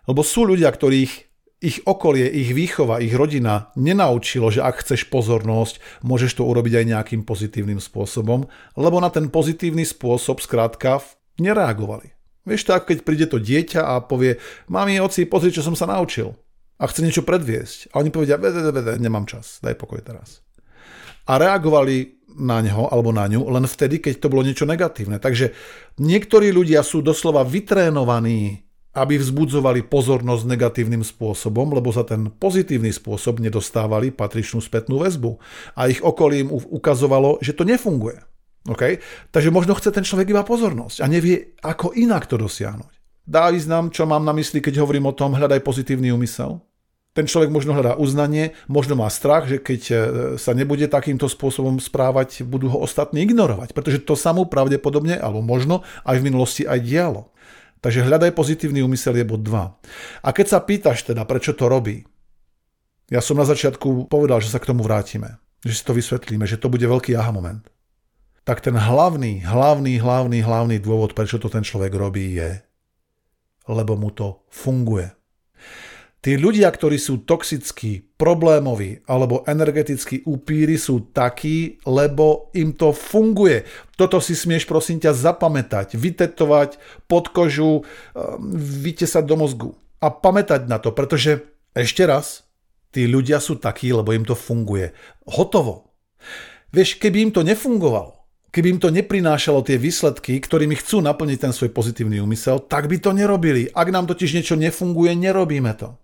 Lebo 0.10 0.26
sú 0.26 0.44
ľudia, 0.44 0.68
ktorých 0.68 1.14
ich 1.62 1.78
okolie, 1.86 2.26
ich 2.26 2.58
výchova, 2.58 3.06
ich 3.06 3.14
rodina 3.14 3.70
nenaučilo, 3.78 4.50
že 4.50 4.66
ak 4.66 4.82
chceš 4.82 5.14
pozornosť, 5.14 6.02
môžeš 6.02 6.42
to 6.42 6.44
urobiť 6.50 6.82
aj 6.82 6.86
nejakým 6.90 7.22
pozitívnym 7.22 7.78
spôsobom, 7.78 8.50
lebo 8.74 8.98
na 8.98 9.14
ten 9.14 9.30
pozitívny 9.30 9.86
spôsob 9.86 10.42
skrátka 10.42 11.06
nereagovali. 11.38 12.21
Vieš 12.42 12.66
to, 12.66 12.74
keď 12.74 12.98
príde 13.06 13.26
to 13.30 13.38
dieťa 13.38 13.82
a 13.86 13.94
povie, 14.02 14.42
mami, 14.66 14.98
oci, 14.98 15.30
pozri, 15.30 15.54
čo 15.54 15.62
som 15.62 15.78
sa 15.78 15.86
naučil. 15.86 16.34
A 16.82 16.90
chce 16.90 17.06
niečo 17.06 17.22
predviesť. 17.22 17.94
A 17.94 18.02
oni 18.02 18.10
povedia, 18.10 18.42
vede, 18.42 18.74
vede, 18.74 18.98
nemám 18.98 19.30
čas, 19.30 19.62
daj 19.62 19.78
pokoj 19.78 20.02
teraz 20.02 20.42
a 21.28 21.34
reagovali 21.38 22.20
na 22.32 22.64
ňo 22.64 22.90
alebo 22.90 23.12
na 23.12 23.28
ňu 23.28 23.44
len 23.52 23.68
vtedy, 23.68 24.00
keď 24.00 24.24
to 24.24 24.32
bolo 24.32 24.44
niečo 24.48 24.64
negatívne. 24.64 25.20
Takže 25.20 25.52
niektorí 26.00 26.50
ľudia 26.50 26.82
sú 26.82 27.04
doslova 27.04 27.44
vytrénovaní, 27.44 28.64
aby 28.92 29.16
vzbudzovali 29.20 29.88
pozornosť 29.88 30.44
negatívnym 30.48 31.04
spôsobom, 31.04 31.72
lebo 31.72 31.92
za 31.96 32.04
ten 32.04 32.28
pozitívny 32.28 32.92
spôsob 32.92 33.40
nedostávali 33.40 34.12
patričnú 34.12 34.60
spätnú 34.60 35.00
väzbu. 35.00 35.40
A 35.80 35.88
ich 35.88 36.04
okolí 36.04 36.44
im 36.44 36.52
ukazovalo, 36.52 37.40
že 37.40 37.56
to 37.56 37.64
nefunguje. 37.64 38.20
Okay? 38.70 39.02
Takže 39.34 39.50
možno 39.50 39.74
chce 39.74 39.90
ten 39.90 40.06
človek 40.06 40.30
iba 40.30 40.46
pozornosť 40.46 41.02
a 41.02 41.10
nevie, 41.10 41.58
ako 41.66 41.98
inak 41.98 42.30
to 42.30 42.38
dosiahnuť. 42.38 42.94
Dá 43.26 43.50
význam, 43.50 43.90
čo 43.90 44.06
mám 44.06 44.26
na 44.26 44.34
mysli, 44.34 44.62
keď 44.62 44.82
hovorím 44.82 45.10
o 45.10 45.18
tom, 45.18 45.34
hľadaj 45.34 45.62
pozitívny 45.62 46.14
úmysel? 46.14 46.62
Ten 47.12 47.28
človek 47.28 47.52
možno 47.52 47.76
hľadá 47.76 48.00
uznanie, 48.00 48.56
možno 48.72 48.96
má 48.96 49.12
strach, 49.12 49.44
že 49.44 49.60
keď 49.60 49.82
e, 49.92 49.96
sa 50.40 50.56
nebude 50.56 50.88
takýmto 50.88 51.28
spôsobom 51.28 51.76
správať, 51.76 52.48
budú 52.48 52.72
ho 52.72 52.80
ostatní 52.80 53.28
ignorovať, 53.28 53.76
pretože 53.76 54.00
to 54.08 54.16
sa 54.16 54.32
mu 54.32 54.48
pravdepodobne, 54.48 55.20
alebo 55.20 55.44
možno 55.44 55.84
aj 56.08 56.24
v 56.24 56.26
minulosti 56.32 56.64
aj 56.64 56.80
dialo. 56.80 57.36
Takže 57.84 58.08
hľadaj 58.08 58.32
pozitívny 58.32 58.80
úmysel 58.80 59.20
je 59.20 59.28
bod 59.28 59.44
2. 59.44 60.24
A 60.24 60.30
keď 60.32 60.46
sa 60.48 60.64
pýtaš 60.64 61.04
teda, 61.04 61.28
prečo 61.28 61.52
to 61.52 61.68
robí, 61.68 62.08
ja 63.12 63.20
som 63.20 63.36
na 63.36 63.44
začiatku 63.44 64.08
povedal, 64.08 64.40
že 64.40 64.48
sa 64.48 64.64
k 64.64 64.72
tomu 64.72 64.88
vrátime, 64.88 65.36
že 65.68 65.76
si 65.76 65.84
to 65.84 65.92
vysvetlíme, 65.92 66.48
že 66.48 66.56
to 66.56 66.72
bude 66.72 66.86
veľký 66.88 67.12
aha 67.20 67.36
moment. 67.36 67.68
Tak 68.42 68.66
ten 68.66 68.74
hlavný, 68.74 69.46
hlavný, 69.46 70.02
hlavný, 70.02 70.42
hlavný 70.42 70.78
dôvod, 70.82 71.14
prečo 71.14 71.38
to 71.38 71.46
ten 71.46 71.62
človek 71.62 71.94
robí, 71.94 72.42
je, 72.42 72.58
lebo 73.70 73.94
mu 73.94 74.10
to 74.10 74.42
funguje. 74.50 75.14
Tí 76.22 76.38
ľudia, 76.38 76.70
ktorí 76.70 77.02
sú 77.02 77.26
toxickí, 77.26 78.14
problémoví 78.14 79.02
alebo 79.10 79.42
energetickí 79.50 80.22
upíry 80.30 80.78
sú 80.78 81.10
takí, 81.10 81.82
lebo 81.82 82.54
im 82.54 82.78
to 82.78 82.94
funguje. 82.94 83.66
Toto 83.98 84.22
si 84.22 84.38
smieš 84.38 84.70
prosím 84.70 85.02
ťa 85.02 85.18
zapamätať, 85.18 85.98
vytetovať 85.98 86.78
pod 87.10 87.34
kožu, 87.34 87.82
ehm, 88.14 88.54
vytesať 88.58 89.26
do 89.26 89.34
mozgu. 89.34 89.70
A 89.98 90.14
pamätať 90.14 90.70
na 90.70 90.78
to, 90.78 90.94
pretože 90.94 91.42
ešte 91.74 92.06
raz, 92.06 92.46
tí 92.94 93.10
ľudia 93.10 93.42
sú 93.42 93.58
takí, 93.58 93.90
lebo 93.90 94.14
im 94.14 94.22
to 94.22 94.38
funguje. 94.38 94.94
Hotovo. 95.26 95.90
Vieš, 96.70 97.02
keby 97.02 97.18
im 97.26 97.32
to 97.34 97.42
nefungovalo, 97.42 98.21
keby 98.52 98.78
im 98.78 98.80
to 98.80 98.92
neprinášalo 98.92 99.64
tie 99.64 99.80
výsledky, 99.80 100.38
ktorými 100.38 100.76
chcú 100.80 101.00
naplniť 101.00 101.40
ten 101.40 101.52
svoj 101.56 101.72
pozitívny 101.72 102.20
úmysel, 102.20 102.60
tak 102.60 102.92
by 102.92 103.00
to 103.00 103.16
nerobili. 103.16 103.72
Ak 103.72 103.90
nám 103.90 104.06
totiž 104.06 104.38
niečo 104.38 104.60
nefunguje, 104.60 105.16
nerobíme 105.16 105.74
to 105.76 105.96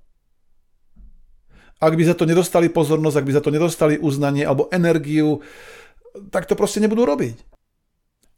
ak 1.78 1.94
by 1.94 2.04
za 2.04 2.16
to 2.18 2.26
nedostali 2.26 2.74
pozornosť, 2.74 3.18
ak 3.22 3.28
by 3.28 3.34
za 3.38 3.44
to 3.46 3.54
nedostali 3.54 4.02
uznanie 4.02 4.42
alebo 4.46 4.70
energiu, 4.74 5.46
tak 6.34 6.50
to 6.50 6.58
proste 6.58 6.82
nebudú 6.82 7.06
robiť. 7.06 7.38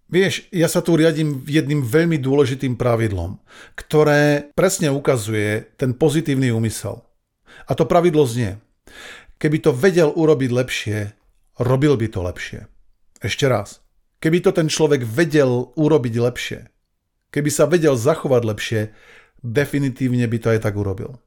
Vieš, 0.10 0.50
ja 0.50 0.66
sa 0.66 0.82
tu 0.82 0.98
riadím 0.98 1.46
jedným 1.46 1.86
veľmi 1.86 2.18
dôležitým 2.18 2.76
pravidlom, 2.76 3.38
ktoré 3.78 4.50
presne 4.58 4.90
ukazuje 4.90 5.70
ten 5.78 5.94
pozitívny 5.94 6.50
úmysel. 6.50 7.06
A 7.70 7.78
to 7.78 7.86
pravidlo 7.86 8.26
znie, 8.26 8.58
keby 9.38 9.62
to 9.62 9.72
vedel 9.72 10.10
urobiť 10.10 10.50
lepšie, 10.50 10.98
robil 11.62 11.94
by 11.94 12.08
to 12.10 12.20
lepšie. 12.26 12.60
Ešte 13.22 13.46
raz. 13.46 13.86
Keby 14.20 14.44
to 14.44 14.52
ten 14.52 14.68
človek 14.68 15.08
vedel 15.08 15.72
urobiť 15.80 16.16
lepšie, 16.20 16.60
keby 17.32 17.50
sa 17.52 17.68
vedel 17.68 17.96
zachovať 17.96 18.42
lepšie, 18.44 18.82
definitívne 19.40 20.28
by 20.28 20.38
to 20.44 20.48
aj 20.52 20.60
tak 20.68 20.76
urobil. 20.76 21.24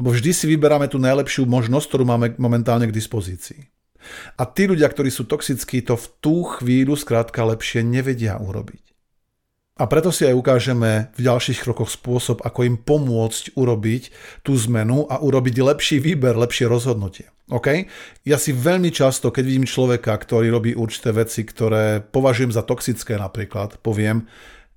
Lebo 0.00 0.10
vždy 0.10 0.30
si 0.34 0.44
vyberáme 0.50 0.90
tú 0.90 0.98
najlepšiu 0.98 1.46
možnosť, 1.46 1.86
ktorú 1.86 2.04
máme 2.08 2.26
momentálne 2.40 2.88
k 2.90 2.96
dispozícii. 2.96 3.70
A 4.36 4.42
tí 4.44 4.68
ľudia, 4.68 4.88
ktorí 4.88 5.08
sú 5.08 5.24
toxickí, 5.24 5.80
to 5.80 5.96
v 5.96 6.06
tú 6.20 6.36
chvíľu 6.44 6.96
skrátka 6.96 7.44
lepšie 7.44 7.84
nevedia 7.84 8.36
urobiť. 8.36 8.93
A 9.74 9.90
preto 9.90 10.14
si 10.14 10.22
aj 10.22 10.38
ukážeme 10.38 11.10
v 11.18 11.20
ďalších 11.26 11.66
krokoch 11.66 11.90
spôsob, 11.90 12.46
ako 12.46 12.62
im 12.62 12.78
pomôcť 12.78 13.58
urobiť 13.58 14.02
tú 14.46 14.54
zmenu 14.70 15.10
a 15.10 15.18
urobiť 15.18 15.66
lepší 15.66 15.98
výber, 15.98 16.38
lepšie 16.38 16.70
rozhodnutie. 16.70 17.26
OK? 17.50 17.90
Ja 18.22 18.38
si 18.38 18.54
veľmi 18.54 18.94
často, 18.94 19.34
keď 19.34 19.42
vidím 19.42 19.66
človeka, 19.66 20.14
ktorý 20.14 20.54
robí 20.54 20.78
určité 20.78 21.10
veci, 21.10 21.42
ktoré 21.42 21.98
považujem 22.06 22.54
za 22.54 22.62
toxické 22.62 23.18
napríklad, 23.18 23.82
poviem, 23.82 24.30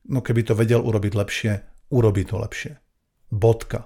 no 0.10 0.25
keby 0.25 0.42
to 0.50 0.58
vedel 0.58 0.82
urobiť 0.82 1.13
lepšie, 1.13 1.51
urobí 1.94 2.25
to 2.25 2.42
lepšie. 2.42 2.82
Bodka. 3.30 3.86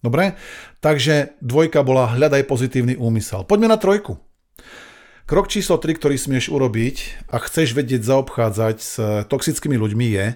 Dobre? 0.00 0.34
Takže 0.80 1.38
dvojka 1.44 1.84
bola 1.84 2.08
hľadaj 2.08 2.48
pozitívny 2.48 2.96
úmysel. 2.96 3.44
Poďme 3.44 3.68
na 3.68 3.76
trojku. 3.76 4.16
Krok 5.22 5.46
číslo 5.46 5.78
3, 5.78 6.02
ktorý 6.02 6.18
smieš 6.18 6.50
urobiť 6.50 7.30
a 7.30 7.38
chceš 7.38 7.78
vedieť 7.78 8.02
zaobchádzať 8.02 8.76
s 8.82 8.94
toxickými 9.30 9.78
ľuďmi 9.78 10.06
je 10.18 10.26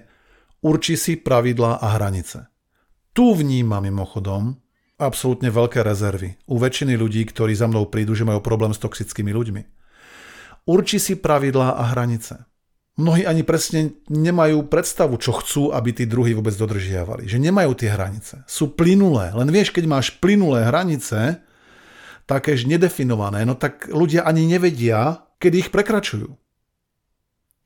urči 0.62 0.94
si 0.94 1.18
pravidlá 1.18 1.82
a 1.82 1.86
hranice. 1.98 2.46
Tu 3.10 3.26
vnímam 3.34 3.82
mimochodom 3.82 4.62
absolútne 4.96 5.50
veľké 5.50 5.82
rezervy 5.82 6.38
u 6.46 6.56
väčšiny 6.62 6.94
ľudí, 6.94 7.26
ktorí 7.26 7.52
za 7.58 7.66
mnou 7.66 7.90
prídu, 7.90 8.14
že 8.14 8.22
majú 8.22 8.38
problém 8.38 8.70
s 8.70 8.78
toxickými 8.78 9.34
ľuďmi. 9.34 9.62
Urči 10.70 11.02
si 11.02 11.14
pravidlá 11.18 11.78
a 11.78 11.82
hranice. 11.90 12.46
Mnohí 12.96 13.28
ani 13.28 13.44
presne 13.44 13.92
nemajú 14.08 14.70
predstavu, 14.72 15.20
čo 15.20 15.36
chcú, 15.36 15.62
aby 15.74 15.92
tí 15.92 16.08
druhí 16.08 16.32
vôbec 16.32 16.56
dodržiavali. 16.56 17.28
Že 17.28 17.44
nemajú 17.44 17.76
tie 17.76 17.92
hranice. 17.92 18.40
Sú 18.48 18.72
plynulé. 18.72 19.36
Len 19.36 19.52
vieš, 19.52 19.74
keď 19.74 19.84
máš 19.84 20.16
plynulé 20.16 20.64
hranice, 20.64 21.44
takéž 22.26 22.66
nedefinované, 22.66 23.46
no 23.46 23.54
tak 23.54 23.86
ľudia 23.88 24.26
ani 24.26 24.50
nevedia, 24.50 25.26
kedy 25.38 25.66
ich 25.66 25.70
prekračujú. 25.70 26.34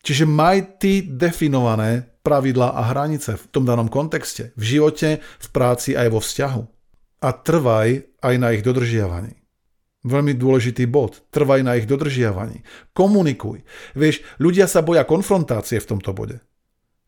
Čiže 0.00 0.24
maj 0.24 0.80
ty 0.80 1.04
definované 1.04 2.08
pravidlá 2.24 2.72
a 2.72 2.92
hranice 2.92 3.36
v 3.36 3.44
tom 3.52 3.64
danom 3.68 3.88
kontexte, 3.88 4.52
v 4.56 4.64
živote, 4.76 5.20
v 5.20 5.48
práci 5.52 5.96
aj 5.96 6.08
vo 6.08 6.20
vzťahu 6.20 6.62
a 7.20 7.28
trvaj 7.36 7.88
aj 8.20 8.34
na 8.40 8.48
ich 8.56 8.64
dodržiavaní. 8.64 9.36
Veľmi 10.00 10.32
dôležitý 10.32 10.88
bod. 10.88 11.20
Trvaj 11.28 11.60
na 11.60 11.76
ich 11.76 11.84
dodržiavaní. 11.84 12.64
Komunikuj. 12.96 13.60
Vieš, 13.92 14.24
ľudia 14.40 14.64
sa 14.64 14.80
boja 14.80 15.04
konfrontácie 15.04 15.76
v 15.76 15.88
tomto 15.92 16.16
bode. 16.16 16.40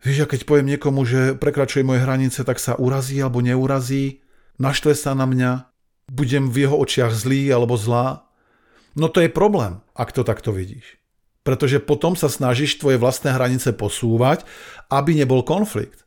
Vieš, 0.05 0.29
a 0.29 0.31
keď 0.31 0.45
poviem 0.45 0.77
niekomu, 0.77 1.01
že 1.09 1.33
prekračuje 1.41 1.89
moje 1.89 2.05
hranice, 2.05 2.45
tak 2.45 2.61
sa 2.61 2.77
urazí 2.77 3.17
alebo 3.25 3.41
neurazí, 3.41 4.21
naštve 4.61 4.93
sa 4.93 5.17
na 5.17 5.25
mňa, 5.25 5.72
budem 6.11 6.51
v 6.51 6.67
jeho 6.67 6.77
očiach 6.79 7.13
zlý 7.13 7.53
alebo 7.53 7.79
zlá. 7.79 8.27
No 8.99 9.09
to 9.09 9.25
je 9.25 9.31
problém, 9.33 9.81
ak 9.97 10.13
to 10.13 10.27
takto 10.27 10.53
vidíš. 10.53 11.01
Pretože 11.43 11.83
potom 11.83 12.15
sa 12.15 12.31
snažíš 12.31 12.79
tvoje 12.79 13.03
vlastné 13.03 13.35
hranice 13.35 13.75
posúvať, 13.75 14.47
aby 14.93 15.19
nebol 15.19 15.43
konflikt. 15.43 16.07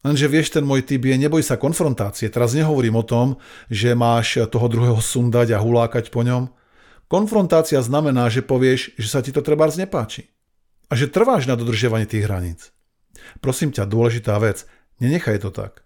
Lenže 0.00 0.32
vieš, 0.32 0.56
ten 0.56 0.64
môj 0.64 0.84
typ 0.84 1.04
je, 1.04 1.16
neboj 1.16 1.44
sa 1.44 1.60
konfrontácie. 1.60 2.32
Teraz 2.32 2.56
nehovorím 2.56 3.00
o 3.00 3.04
tom, 3.04 3.36
že 3.68 3.92
máš 3.92 4.40
toho 4.48 4.66
druhého 4.68 4.96
sundať 4.96 5.56
a 5.56 5.60
hulákať 5.60 6.08
po 6.08 6.24
ňom. 6.24 6.48
Konfrontácia 7.04 7.80
znamená, 7.84 8.32
že 8.32 8.40
povieš, 8.40 8.96
že 8.96 9.08
sa 9.08 9.20
ti 9.20 9.28
to 9.28 9.44
trebárs 9.44 9.76
nepáči. 9.76 10.32
A 10.88 10.96
že 10.96 11.08
trváš 11.08 11.44
na 11.44 11.54
dodržiavaní 11.56 12.08
tých 12.08 12.24
hraníc. 12.24 12.60
Prosím 13.44 13.76
ťa, 13.76 13.84
dôležitá 13.84 14.40
vec, 14.40 14.64
nenechaj 15.04 15.44
to 15.44 15.52
tak. 15.52 15.84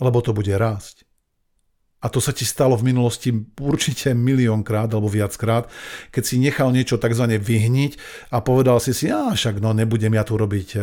Lebo 0.00 0.20
to 0.20 0.36
bude 0.36 0.52
rásť 0.52 1.08
a 2.04 2.12
to 2.12 2.20
sa 2.20 2.36
ti 2.36 2.44
stalo 2.44 2.76
v 2.76 2.92
minulosti 2.92 3.32
určite 3.56 4.12
miliónkrát 4.12 4.92
alebo 4.92 5.08
viackrát, 5.08 5.72
keď 6.12 6.22
si 6.22 6.36
nechal 6.36 6.68
niečo 6.68 7.00
tzv. 7.00 7.24
vyhniť 7.40 7.92
a 8.28 8.44
povedal 8.44 8.76
si 8.84 8.92
si, 8.92 9.08
a 9.08 9.32
však 9.32 9.64
no 9.64 9.72
nebudem 9.72 10.12
ja 10.12 10.20
tu 10.28 10.36
robiť 10.36 10.68
e, 10.76 10.78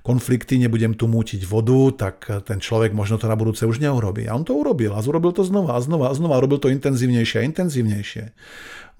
konflikty, 0.00 0.56
nebudem 0.56 0.96
tu 0.96 1.04
mútiť 1.12 1.44
vodu, 1.44 2.08
tak 2.08 2.24
ten 2.48 2.56
človek 2.56 2.96
možno 2.96 3.20
to 3.20 3.28
na 3.28 3.36
budúce 3.36 3.68
už 3.68 3.84
neurobí. 3.84 4.24
A 4.24 4.32
on 4.32 4.48
to 4.48 4.56
urobil 4.56 4.96
a 4.96 5.04
urobil 5.04 5.36
to 5.36 5.44
znova 5.44 5.76
a 5.76 5.84
znova 5.84 6.08
a 6.08 6.16
znova, 6.16 6.40
robil 6.40 6.56
to 6.56 6.72
intenzívnejšie 6.72 7.44
a 7.44 7.46
intenzívnejšie. 7.46 8.24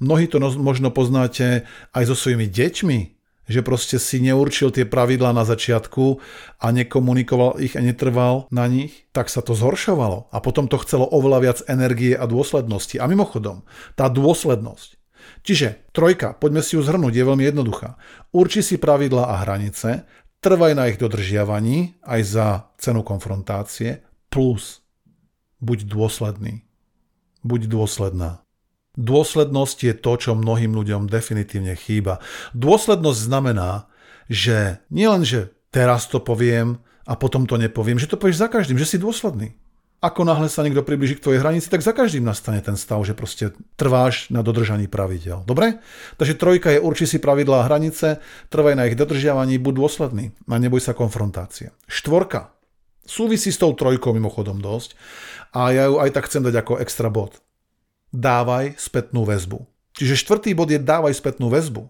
Mnohí 0.04 0.28
to 0.28 0.36
no, 0.42 0.52
možno 0.60 0.92
poznáte 0.92 1.64
aj 1.96 2.04
so 2.04 2.14
svojimi 2.18 2.50
deťmi, 2.52 3.21
že 3.52 3.60
proste 3.60 4.00
si 4.00 4.18
neurčil 4.24 4.72
tie 4.72 4.88
pravidlá 4.88 5.36
na 5.36 5.44
začiatku 5.44 6.18
a 6.56 6.66
nekomunikoval 6.72 7.60
ich 7.60 7.76
a 7.76 7.84
netrval 7.84 8.48
na 8.48 8.64
nich, 8.64 9.04
tak 9.12 9.28
sa 9.28 9.44
to 9.44 9.52
zhoršovalo 9.52 10.32
a 10.32 10.36
potom 10.40 10.66
to 10.66 10.80
chcelo 10.80 11.04
oveľa 11.04 11.38
viac 11.44 11.58
energie 11.68 12.16
a 12.16 12.24
dôslednosti. 12.24 12.96
A 12.96 13.04
mimochodom, 13.04 13.62
tá 13.92 14.08
dôslednosť. 14.08 14.96
Čiže 15.42 15.90
trojka, 15.94 16.34
poďme 16.34 16.62
si 16.62 16.74
ju 16.74 16.82
zhrnúť, 16.82 17.14
je 17.14 17.28
veľmi 17.28 17.44
jednoduchá. 17.46 17.98
Urči 18.34 18.62
si 18.62 18.78
pravidlá 18.78 19.30
a 19.30 19.44
hranice, 19.46 20.06
trvaj 20.42 20.74
na 20.74 20.90
ich 20.90 20.98
dodržiavaní 20.98 21.98
aj 22.02 22.20
za 22.26 22.46
cenu 22.78 23.06
konfrontácie, 23.06 24.02
plus 24.26 24.82
buď 25.62 25.86
dôsledný. 25.86 26.66
Buď 27.46 27.70
dôsledná. 27.70 28.41
Dôslednosť 28.92 29.78
je 29.88 29.94
to, 29.96 30.12
čo 30.20 30.30
mnohým 30.36 30.76
ľuďom 30.76 31.08
definitívne 31.08 31.72
chýba. 31.80 32.20
Dôslednosť 32.52 33.20
znamená, 33.24 33.88
že 34.28 34.84
nielen, 34.92 35.24
že 35.24 35.48
teraz 35.72 36.12
to 36.12 36.20
poviem 36.20 36.76
a 37.08 37.16
potom 37.16 37.48
to 37.48 37.56
nepoviem, 37.56 37.96
že 37.96 38.06
to 38.06 38.20
povieš 38.20 38.44
za 38.44 38.48
každým, 38.52 38.76
že 38.76 38.84
si 38.84 39.00
dôsledný. 39.00 39.56
Ako 40.02 40.26
náhle 40.26 40.50
sa 40.50 40.66
niekto 40.66 40.82
približí 40.82 41.16
k 41.16 41.24
tvojej 41.24 41.40
hranici, 41.40 41.70
tak 41.70 41.78
za 41.78 41.94
každým 41.94 42.26
nastane 42.26 42.58
ten 42.58 42.74
stav, 42.74 42.98
že 43.06 43.14
proste 43.14 43.54
trváš 43.78 44.34
na 44.34 44.42
dodržaní 44.42 44.90
pravidel. 44.90 45.46
Dobre? 45.46 45.78
Takže 46.18 46.34
trojka 46.34 46.74
je 46.74 46.82
urči 46.82 47.06
si 47.06 47.22
pravidlá 47.22 47.62
a 47.62 47.66
hranice, 47.70 48.18
trvaj 48.50 48.74
na 48.74 48.90
ich 48.90 48.98
dodržiavaní, 48.98 49.62
buď 49.62 49.74
dôsledný 49.78 50.34
a 50.50 50.58
neboj 50.58 50.82
sa 50.82 50.92
konfrontácie. 50.92 51.70
Štvorka. 51.86 52.50
Súvisí 53.06 53.54
s 53.54 53.62
tou 53.62 53.72
trojkou 53.78 54.10
mimochodom 54.10 54.58
dosť 54.58 54.98
a 55.54 55.70
ja 55.70 55.86
ju 55.86 56.02
aj 56.02 56.10
tak 56.18 56.26
chcem 56.26 56.42
dať 56.42 56.54
ako 56.60 56.82
extra 56.82 57.06
bod 57.06 57.38
dávaj 58.12 58.76
spätnú 58.76 59.24
väzbu. 59.24 59.64
Čiže 59.96 60.20
štvrtý 60.20 60.52
bod 60.56 60.72
je 60.72 60.80
dávaj 60.80 61.12
spätnú 61.16 61.48
väzbu. 61.52 61.88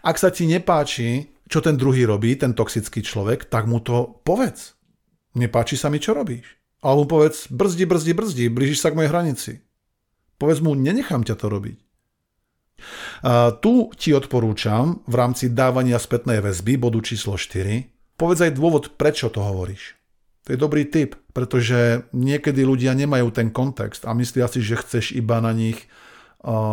Ak 0.00 0.16
sa 0.16 0.32
ti 0.32 0.48
nepáči, 0.48 1.32
čo 1.48 1.60
ten 1.60 1.76
druhý 1.76 2.04
robí, 2.08 2.36
ten 2.36 2.52
toxický 2.56 3.04
človek, 3.04 3.48
tak 3.48 3.68
mu 3.68 3.80
to 3.80 4.20
povedz. 4.24 4.76
Nepáči 5.36 5.76
sa 5.76 5.92
mi, 5.92 6.00
čo 6.00 6.16
robíš. 6.16 6.44
Alebo 6.80 7.18
povedz, 7.18 7.50
brzdi, 7.52 7.84
brzdi, 7.84 8.12
brzdi, 8.14 8.44
blížiš 8.48 8.80
sa 8.80 8.88
k 8.92 8.96
mojej 8.96 9.12
hranici. 9.12 9.52
Povedz 10.38 10.62
mu, 10.62 10.72
nenechám 10.78 11.26
ťa 11.26 11.36
to 11.36 11.46
robiť. 11.50 11.78
A 13.26 13.50
tu 13.58 13.90
ti 13.98 14.14
odporúčam 14.14 15.02
v 15.10 15.14
rámci 15.18 15.50
dávania 15.50 15.98
spätnej 15.98 16.38
väzby, 16.38 16.78
bodu 16.78 17.02
číslo 17.02 17.34
4, 17.34 18.14
povedz 18.14 18.46
aj 18.46 18.54
dôvod, 18.54 18.94
prečo 18.94 19.26
to 19.34 19.42
hovoríš. 19.42 19.98
To 20.46 20.54
je 20.54 20.58
dobrý 20.58 20.86
tip, 20.86 21.18
pretože 21.38 22.10
niekedy 22.10 22.66
ľudia 22.66 22.98
nemajú 22.98 23.30
ten 23.30 23.54
kontext 23.54 24.02
a 24.02 24.10
myslia 24.18 24.50
si, 24.50 24.58
že 24.58 24.74
chceš 24.74 25.14
iba 25.14 25.38
na 25.38 25.54
nich 25.54 25.86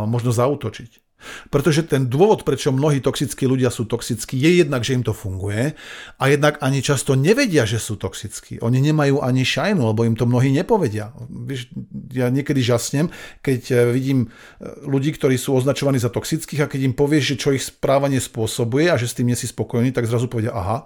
možno 0.09 0.33
zautočiť. 0.33 1.05
Pretože 1.49 1.85
ten 1.85 2.05
dôvod, 2.05 2.45
prečo 2.45 2.69
mnohí 2.69 3.01
toxickí 3.01 3.45
ľudia 3.49 3.69
sú 3.69 3.85
toxickí, 3.89 4.37
je 4.37 4.61
jednak, 4.65 4.81
že 4.85 4.97
im 4.97 5.03
to 5.05 5.13
funguje 5.13 5.73
a 6.17 6.23
jednak 6.29 6.61
ani 6.61 6.85
často 6.85 7.17
nevedia, 7.17 7.65
že 7.65 7.81
sú 7.81 7.97
toxickí. 7.97 8.61
Oni 8.61 8.81
nemajú 8.81 9.21
ani 9.21 9.41
šajnu, 9.41 9.81
lebo 9.93 10.05
im 10.05 10.17
to 10.17 10.29
mnohí 10.29 10.53
nepovedia. 10.53 11.13
Víš, 11.29 11.69
ja 12.13 12.29
niekedy 12.29 12.61
žasnem, 12.61 13.09
keď 13.41 13.61
e, 13.71 13.75
vidím 13.89 14.19
e, 14.21 14.29
ľudí, 14.85 15.17
ktorí 15.17 15.39
sú 15.39 15.57
označovaní 15.57 15.97
za 15.97 16.13
toxických 16.13 16.61
a 16.65 16.69
keď 16.69 16.93
im 16.93 16.93
povieš, 16.93 17.23
že 17.33 17.39
čo 17.41 17.49
ich 17.57 17.63
správanie 17.65 18.21
spôsobuje 18.21 18.93
a 18.93 18.99
že 18.99 19.09
s 19.09 19.17
tým 19.17 19.33
nie 19.33 19.37
si 19.39 19.49
spokojný, 19.49 19.89
tak 19.95 20.05
zrazu 20.05 20.29
povedia, 20.29 20.53
aha, 20.53 20.85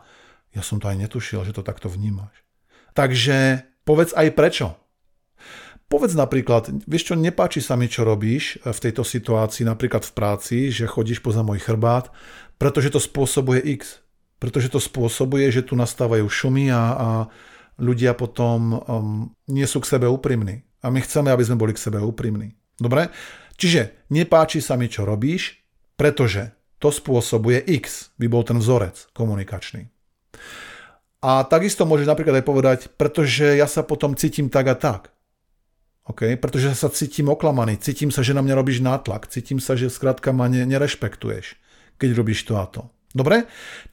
ja 0.56 0.63
som 0.63 0.80
to 0.80 0.88
aj 0.88 0.98
netušil, 1.04 1.44
že 1.44 1.52
to 1.52 1.68
takto 1.68 1.92
vnímaš. 1.92 2.34
Takže 2.96 3.69
povedz 3.89 4.13
aj 4.13 4.38
prečo. 4.38 4.78
Povedz 5.89 6.13
napríklad, 6.13 6.69
vieš 6.86 7.10
čo, 7.10 7.13
nepáči 7.17 7.65
sa 7.65 7.73
mi, 7.73 7.89
čo 7.89 8.06
robíš 8.06 8.62
v 8.62 8.78
tejto 8.78 9.02
situácii, 9.02 9.65
napríklad 9.65 10.06
v 10.06 10.13
práci, 10.13 10.58
že 10.69 10.86
chodíš 10.86 11.25
poza 11.25 11.41
môj 11.41 11.58
chrbát, 11.58 12.13
pretože 12.62 12.93
to 12.93 13.02
spôsobuje 13.02 13.65
X. 13.82 14.06
Pretože 14.38 14.69
to 14.69 14.78
spôsobuje, 14.78 15.49
že 15.49 15.65
tu 15.65 15.73
nastávajú 15.73 16.30
šumy 16.30 16.69
a, 16.69 16.84
a 16.93 17.10
ľudia 17.82 18.13
potom 18.13 18.78
um, 18.78 18.80
nie 19.49 19.65
sú 19.65 19.82
k 19.82 19.97
sebe 19.97 20.06
úprimní. 20.06 20.62
A 20.86 20.93
my 20.93 21.02
chceme, 21.02 21.34
aby 21.34 21.41
sme 21.41 21.58
boli 21.58 21.73
k 21.73 21.82
sebe 21.82 21.97
úprimní. 21.97 22.54
Dobre? 22.78 23.10
Čiže 23.58 24.06
nepáči 24.13 24.62
sa 24.62 24.78
mi, 24.78 24.86
čo 24.88 25.04
robíš, 25.04 25.58
pretože 25.97 26.54
to 26.78 26.93
spôsobuje 26.93 27.65
X, 27.82 28.13
by 28.15 28.30
bol 28.30 28.45
ten 28.45 28.62
vzorec 28.62 29.10
komunikačný. 29.12 29.89
A 31.20 31.44
takisto 31.44 31.84
môžeš 31.84 32.08
napríklad 32.08 32.40
aj 32.40 32.46
povedať, 32.48 32.80
pretože 32.96 33.60
ja 33.60 33.68
sa 33.68 33.84
potom 33.84 34.16
cítim 34.16 34.48
tak 34.48 34.72
a 34.72 34.76
tak. 34.80 35.12
Okay? 36.08 36.40
Pretože 36.40 36.74
sa 36.74 36.88
cítim 36.90 37.28
oklamaný, 37.28 37.76
cítim 37.78 38.10
sa, 38.10 38.24
že 38.24 38.32
na 38.32 38.40
mňa 38.40 38.56
robíš 38.56 38.80
nátlak, 38.80 39.28
cítim 39.28 39.60
sa, 39.60 39.76
že 39.76 39.92
skrátka 39.92 40.32
ma 40.32 40.48
ne, 40.48 40.64
nerešpektuješ, 40.64 41.60
keď 42.00 42.10
robíš 42.16 42.48
to 42.48 42.56
a 42.56 42.66
to. 42.66 42.88
Dobre? 43.12 43.46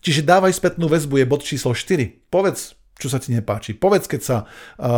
Čiže 0.05 0.29
dávaj 0.29 0.55
spätnú 0.55 0.87
väzbu, 0.87 1.21
je 1.21 1.27
bod 1.27 1.43
číslo 1.43 1.75
4. 1.75 2.31
Povedz, 2.31 2.79
čo 2.97 3.09
sa 3.12 3.21
ti 3.21 3.35
nepáči. 3.35 3.77
Povedz, 3.77 4.09
keď 4.09 4.21
sa 4.23 4.37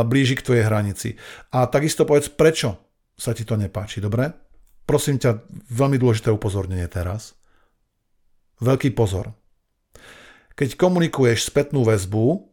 blíži 0.07 0.39
k 0.39 0.45
tvojej 0.45 0.67
hranici. 0.67 1.19
A 1.51 1.67
takisto 1.67 2.07
povedz, 2.07 2.31
prečo 2.31 2.79
sa 3.19 3.35
ti 3.35 3.43
to 3.43 3.59
nepáči. 3.59 3.99
Dobre? 3.99 4.31
Prosím 4.87 5.19
ťa, 5.19 5.43
veľmi 5.75 5.99
dôležité 5.99 6.31
upozornenie 6.31 6.87
teraz. 6.87 7.35
Veľký 8.63 8.95
pozor. 8.95 9.35
Keď 10.59 10.75
komunikuješ 10.75 11.47
spätnú 11.47 11.87
väzbu, 11.87 12.51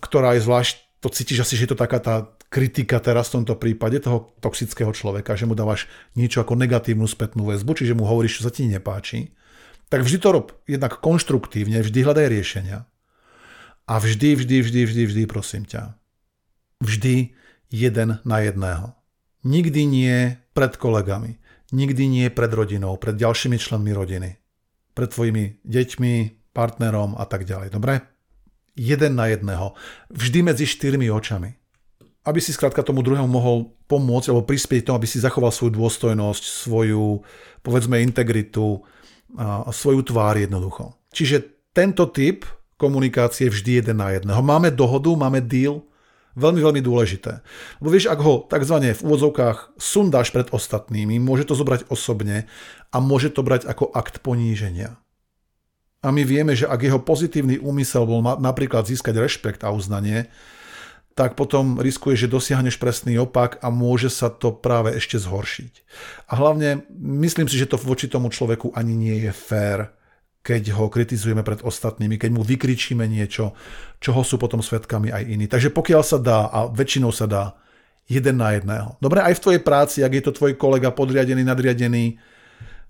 ktorá 0.00 0.32
je 0.40 0.44
zvlášť, 0.48 1.04
to 1.04 1.12
cítiš 1.12 1.44
asi, 1.44 1.60
že 1.60 1.68
je 1.68 1.70
to 1.76 1.82
taká 1.84 2.00
tá 2.00 2.32
kritika 2.48 2.96
teraz 2.96 3.28
v 3.28 3.42
tomto 3.42 3.60
prípade 3.60 4.00
toho 4.00 4.32
toxického 4.40 4.92
človeka, 4.96 5.36
že 5.36 5.44
mu 5.44 5.52
dávaš 5.52 5.84
niečo 6.16 6.40
ako 6.40 6.56
negatívnu 6.56 7.04
spätnú 7.04 7.48
väzbu, 7.48 7.76
čiže 7.76 7.92
mu 7.92 8.08
hovoríš, 8.08 8.40
čo 8.40 8.48
sa 8.48 8.52
ti 8.52 8.64
nepáči, 8.64 9.36
tak 9.92 10.04
vždy 10.04 10.18
to 10.20 10.28
rob 10.32 10.46
jednak 10.64 11.00
konštruktívne, 11.04 11.84
vždy 11.84 11.98
hľadaj 12.00 12.26
riešenia. 12.32 12.88
A 13.84 14.00
vždy, 14.00 14.40
vždy, 14.40 14.56
vždy, 14.64 14.80
vždy, 14.88 15.02
vždy, 15.04 15.22
prosím 15.28 15.68
ťa. 15.68 16.00
Vždy 16.80 17.36
jeden 17.68 18.20
na 18.24 18.38
jedného. 18.40 18.96
Nikdy 19.44 19.80
nie 19.84 20.16
pred 20.56 20.72
kolegami. 20.80 21.36
Nikdy 21.72 22.04
nie 22.08 22.26
pred 22.32 22.52
rodinou, 22.52 22.96
pred 22.96 23.16
ďalšími 23.16 23.56
členmi 23.60 23.92
rodiny. 23.92 24.40
Pred 24.92 25.08
tvojimi 25.08 25.60
deťmi, 25.64 26.14
partnerom 26.52 27.16
a 27.16 27.24
tak 27.24 27.48
ďalej. 27.48 27.72
Dobre? 27.72 28.00
Jeden 28.72 29.16
na 29.16 29.28
jedného. 29.28 29.76
Vždy 30.08 30.44
medzi 30.44 30.64
štyrmi 30.64 31.12
očami. 31.12 31.56
aby 32.22 32.38
si 32.38 32.54
skrátka 32.54 32.86
tomu 32.86 33.02
druhému 33.02 33.26
mohol 33.26 33.74
pomôcť 33.90 34.30
alebo 34.30 34.46
prispieť 34.46 34.86
tomu, 34.86 35.02
aby 35.02 35.10
si 35.10 35.18
zachoval 35.18 35.50
svoju 35.50 35.74
dôstojnosť, 35.74 36.42
svoju, 36.42 37.26
povedzme, 37.66 37.98
integritu 37.98 38.78
a 39.34 39.70
svoju 39.74 40.06
tvár 40.06 40.38
jednoducho. 40.38 40.94
Čiže 41.10 41.66
tento 41.74 42.06
typ 42.14 42.46
komunikácie 42.78 43.50
vždy 43.50 43.82
jeden 43.82 43.98
na 43.98 44.14
jedného. 44.14 44.38
Máme 44.38 44.70
dohodu, 44.70 45.10
máme 45.18 45.42
deal, 45.42 45.82
veľmi, 46.38 46.62
veľmi 46.62 46.82
dôležité. 46.84 47.42
Lebo 47.82 47.90
vieš, 47.90 48.06
ak 48.06 48.20
ho 48.22 48.46
tzv. 48.46 48.76
v 48.94 49.02
úvodzovkách 49.02 49.74
sundáš 49.78 50.30
pred 50.30 50.46
ostatnými, 50.54 51.18
môže 51.18 51.42
to 51.50 51.58
zobrať 51.58 51.90
osobne 51.90 52.46
a 52.94 52.96
môže 53.02 53.34
to 53.34 53.42
brať 53.42 53.66
ako 53.66 53.90
akt 53.90 54.22
poníženia. 54.22 54.94
A 56.02 56.10
my 56.10 56.26
vieme, 56.26 56.58
že 56.58 56.66
ak 56.66 56.82
jeho 56.82 56.98
pozitívny 56.98 57.62
úmysel 57.62 58.02
bol 58.02 58.20
napríklad 58.22 58.90
získať 58.90 59.22
rešpekt 59.22 59.62
a 59.62 59.70
uznanie, 59.70 60.26
tak 61.12 61.36
potom 61.36 61.78
riskuje, 61.78 62.16
že 62.16 62.32
dosiahneš 62.32 62.80
presný 62.80 63.20
opak 63.20 63.60
a 63.60 63.68
môže 63.68 64.08
sa 64.08 64.32
to 64.32 64.50
práve 64.50 64.96
ešte 64.96 65.20
zhoršiť. 65.20 65.72
A 66.32 66.40
hlavne 66.40 66.88
myslím 67.22 67.46
si, 67.46 67.60
že 67.60 67.68
to 67.68 67.76
voči 67.76 68.08
tomu 68.08 68.32
človeku 68.32 68.72
ani 68.72 68.96
nie 68.96 69.16
je 69.28 69.32
fér, 69.32 69.92
keď 70.42 70.74
ho 70.74 70.90
kritizujeme 70.90 71.46
pred 71.46 71.62
ostatnými, 71.62 72.18
keď 72.18 72.30
mu 72.34 72.42
vykričíme 72.42 73.06
niečo, 73.06 73.54
čoho 74.02 74.26
sú 74.26 74.42
potom 74.42 74.58
svetkami 74.58 75.14
aj 75.14 75.22
iní. 75.22 75.46
Takže 75.46 75.70
pokiaľ 75.70 76.02
sa 76.02 76.18
dá, 76.18 76.50
a 76.50 76.66
väčšinou 76.66 77.14
sa 77.14 77.30
dá, 77.30 77.44
jeden 78.10 78.42
na 78.42 78.58
jedného. 78.58 78.98
Dobre, 78.98 79.22
aj 79.22 79.38
v 79.38 79.42
tvojej 79.46 79.62
práci, 79.62 79.98
ak 80.02 80.12
je 80.18 80.24
to 80.26 80.34
tvoj 80.34 80.58
kolega 80.58 80.90
podriadený, 80.90 81.46
nadriadený, 81.46 82.18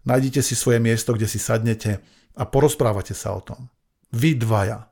nájdite 0.08 0.40
si 0.40 0.56
svoje 0.56 0.80
miesto, 0.80 1.12
kde 1.12 1.28
si 1.28 1.36
sadnete 1.36 2.00
a 2.36 2.42
porozprávate 2.48 3.12
sa 3.12 3.36
o 3.36 3.40
tom. 3.40 3.68
Vy 4.12 4.36
dvaja. 4.36 4.88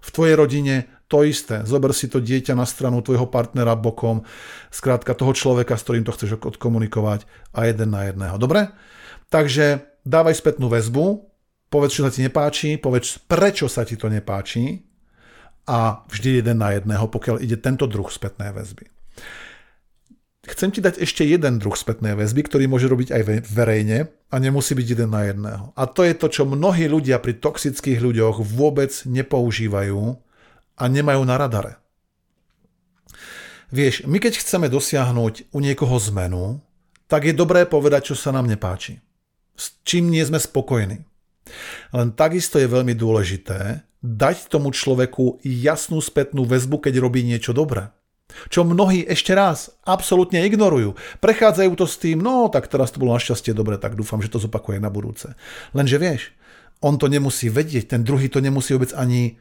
V 0.00 0.08
tvojej 0.08 0.34
rodine 0.36 0.74
to 1.10 1.26
isté. 1.26 1.66
Zober 1.66 1.90
si 1.90 2.06
to 2.06 2.22
dieťa 2.22 2.54
na 2.54 2.64
stranu 2.64 3.02
tvojho 3.02 3.26
partnera 3.26 3.74
bokom, 3.74 4.22
skrátka 4.70 5.12
toho 5.12 5.34
človeka, 5.34 5.74
s 5.74 5.84
ktorým 5.84 6.06
to 6.06 6.14
chceš 6.14 6.38
odkomunikovať 6.38 7.26
a 7.52 7.66
jeden 7.66 7.90
na 7.90 8.08
jedného. 8.08 8.38
Dobre? 8.38 8.70
Takže 9.28 9.82
dávaj 10.06 10.38
spätnú 10.38 10.70
väzbu, 10.70 11.26
povedz, 11.66 11.98
čo 11.98 12.06
sa 12.06 12.14
ti 12.14 12.22
nepáči, 12.22 12.78
povedz, 12.78 13.18
prečo 13.26 13.66
sa 13.66 13.82
ti 13.82 13.98
to 13.98 14.06
nepáči 14.06 14.86
a 15.66 16.06
vždy 16.06 16.40
jeden 16.40 16.62
na 16.62 16.78
jedného, 16.78 17.10
pokiaľ 17.10 17.42
ide 17.42 17.58
tento 17.58 17.90
druh 17.90 18.06
spätnej 18.06 18.54
väzby. 18.54 18.99
Chcem 20.40 20.72
ti 20.72 20.80
dať 20.80 21.04
ešte 21.04 21.22
jeden 21.28 21.60
druh 21.60 21.76
spätnej 21.76 22.16
väzby, 22.16 22.48
ktorý 22.48 22.64
môže 22.64 22.88
robiť 22.88 23.12
aj 23.12 23.22
verejne 23.52 24.08
a 24.32 24.34
nemusí 24.40 24.72
byť 24.72 24.86
jeden 24.96 25.10
na 25.12 25.28
jedného. 25.28 25.76
A 25.76 25.84
to 25.84 26.00
je 26.00 26.16
to, 26.16 26.32
čo 26.32 26.48
mnohí 26.48 26.88
ľudia 26.88 27.20
pri 27.20 27.36
toxických 27.36 28.00
ľuďoch 28.00 28.40
vôbec 28.40 28.88
nepoužívajú, 29.04 30.16
a 30.80 30.84
nemajú 30.88 31.22
na 31.28 31.36
radare. 31.36 31.76
Vieš, 33.70 34.08
my 34.08 34.18
keď 34.18 34.40
chceme 34.40 34.66
dosiahnuť 34.66 35.52
u 35.52 35.58
niekoho 35.60 36.00
zmenu, 36.10 36.58
tak 37.06 37.28
je 37.28 37.36
dobré 37.36 37.68
povedať, 37.68 38.10
čo 38.10 38.16
sa 38.18 38.34
nám 38.34 38.48
nepáči. 38.48 38.98
S 39.54 39.76
čím 39.84 40.08
nie 40.08 40.24
sme 40.24 40.40
spokojní. 40.40 41.04
Len 41.92 42.08
takisto 42.16 42.56
je 42.56 42.66
veľmi 42.66 42.96
dôležité 42.96 43.84
dať 44.00 44.48
tomu 44.48 44.72
človeku 44.72 45.44
jasnú 45.44 46.00
spätnú 46.00 46.48
väzbu, 46.48 46.88
keď 46.88 46.98
robí 46.98 47.20
niečo 47.20 47.52
dobré. 47.52 47.92
Čo 48.48 48.66
mnohí 48.66 49.02
ešte 49.04 49.34
raz 49.34 49.72
absolútne 49.82 50.42
ignorujú. 50.46 50.98
Prechádzajú 51.18 51.72
to 51.76 51.86
s 51.86 51.96
tým, 51.98 52.22
no 52.22 52.48
tak 52.48 52.70
teraz 52.70 52.94
to 52.94 53.02
bolo 53.02 53.14
našťastie 53.16 53.54
dobre, 53.54 53.76
tak 53.76 53.94
dúfam, 53.94 54.22
že 54.22 54.32
to 54.32 54.42
zopakuje 54.42 54.78
na 54.78 54.92
budúce. 54.92 55.34
Lenže 55.76 55.96
vieš, 55.96 56.22
on 56.80 56.96
to 56.96 57.12
nemusí 57.12 57.52
vedieť, 57.52 57.92
ten 57.96 58.02
druhý 58.02 58.32
to 58.32 58.40
nemusí 58.40 58.72
vôbec 58.72 58.96
ani 58.96 59.36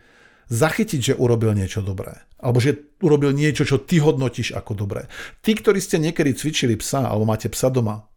zachytiť, 0.49 1.13
že 1.13 1.19
urobil 1.19 1.55
niečo 1.55 1.79
dobré. 1.79 2.25
Alebo 2.41 2.59
že 2.59 2.97
urobil 2.99 3.31
niečo, 3.31 3.63
čo 3.63 3.79
ty 3.79 4.01
hodnotíš 4.01 4.57
ako 4.57 4.75
dobré. 4.75 5.05
Tí, 5.45 5.55
ktorí 5.55 5.79
ste 5.79 6.01
niekedy 6.01 6.35
cvičili 6.35 6.75
psa, 6.75 7.05
alebo 7.05 7.29
máte 7.29 7.47
psa 7.47 7.69
doma, 7.69 8.09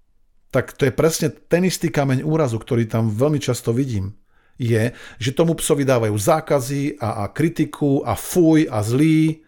tak 0.52 0.76
to 0.76 0.88
je 0.88 0.92
presne 0.92 1.32
ten 1.32 1.64
istý 1.64 1.88
kameň 1.88 2.24
úrazu, 2.24 2.61
ktorý 2.61 2.85
tam 2.88 3.08
veľmi 3.08 3.40
často 3.40 3.72
vidím. 3.72 4.16
Je, 4.61 4.92
že 5.16 5.32
tomu 5.32 5.56
psovi 5.56 5.82
dávajú 5.82 6.12
zákazy 6.12 7.00
a, 7.00 7.24
a 7.24 7.32
kritiku 7.32 8.04
a 8.04 8.12
fuj 8.12 8.68
a 8.68 8.85
zlý 8.85 9.41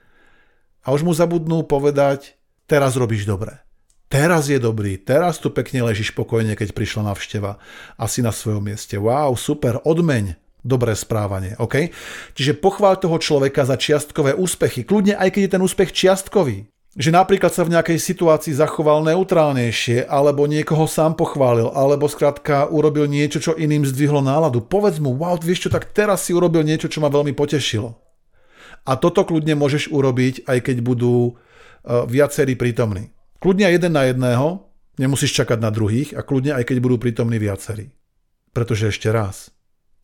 a 0.84 0.92
už 0.92 1.02
mu 1.02 1.16
zabudnú 1.16 1.64
povedať, 1.64 2.36
teraz 2.68 2.94
robíš 2.94 3.24
dobre. 3.24 3.64
Teraz 4.12 4.46
je 4.46 4.62
dobrý, 4.62 5.00
teraz 5.00 5.42
tu 5.42 5.50
pekne 5.50 5.90
ležíš 5.90 6.14
pokojne, 6.14 6.54
keď 6.54 6.70
prišla 6.70 7.10
navšteva. 7.10 7.58
Asi 7.98 8.22
na 8.22 8.30
svojom 8.30 8.62
mieste. 8.62 8.94
Wow, 8.94 9.34
super, 9.34 9.82
odmeň 9.82 10.38
dobré 10.62 10.94
správanie. 10.94 11.58
OK? 11.58 11.90
Čiže 12.32 12.62
pochvál 12.62 12.96
toho 12.96 13.18
človeka 13.18 13.66
za 13.66 13.74
čiastkové 13.74 14.32
úspechy, 14.38 14.86
kľudne 14.86 15.18
aj 15.18 15.34
keď 15.34 15.40
je 15.44 15.52
ten 15.52 15.64
úspech 15.66 15.90
čiastkový. 15.90 16.70
Že 16.94 17.10
napríklad 17.10 17.50
sa 17.50 17.66
v 17.66 17.74
nejakej 17.74 17.98
situácii 17.98 18.54
zachoval 18.54 19.02
neutrálnejšie, 19.02 20.06
alebo 20.06 20.46
niekoho 20.46 20.86
sám 20.86 21.18
pochválil, 21.18 21.74
alebo 21.74 22.06
skrátka 22.06 22.70
urobil 22.70 23.10
niečo, 23.10 23.42
čo 23.42 23.58
iným 23.58 23.82
zdvihlo 23.82 24.22
náladu. 24.22 24.62
Povedz 24.62 25.02
mu, 25.02 25.10
wow, 25.10 25.34
vieš 25.42 25.66
čo, 25.66 25.74
tak 25.74 25.90
teraz 25.90 26.22
si 26.22 26.30
urobil 26.30 26.62
niečo, 26.62 26.86
čo 26.86 27.02
ma 27.02 27.10
veľmi 27.10 27.34
potešilo. 27.34 28.03
A 28.84 29.00
toto 29.00 29.24
kľudne 29.24 29.56
môžeš 29.56 29.88
urobiť, 29.88 30.44
aj 30.44 30.58
keď 30.70 30.76
budú 30.84 31.32
uh, 31.32 32.04
viacerí 32.04 32.56
prítomní. 32.56 33.12
Kľudne 33.40 33.68
jeden 33.72 33.92
na 33.96 34.08
jedného, 34.08 34.68
nemusíš 35.00 35.36
čakať 35.36 35.58
na 35.60 35.72
druhých 35.72 36.12
a 36.16 36.24
kľudne 36.24 36.56
aj 36.56 36.64
keď 36.68 36.76
budú 36.80 36.96
prítomní 37.00 37.40
viacerí. 37.40 37.92
Pretože 38.52 38.92
ešte 38.92 39.08
raz, 39.10 39.50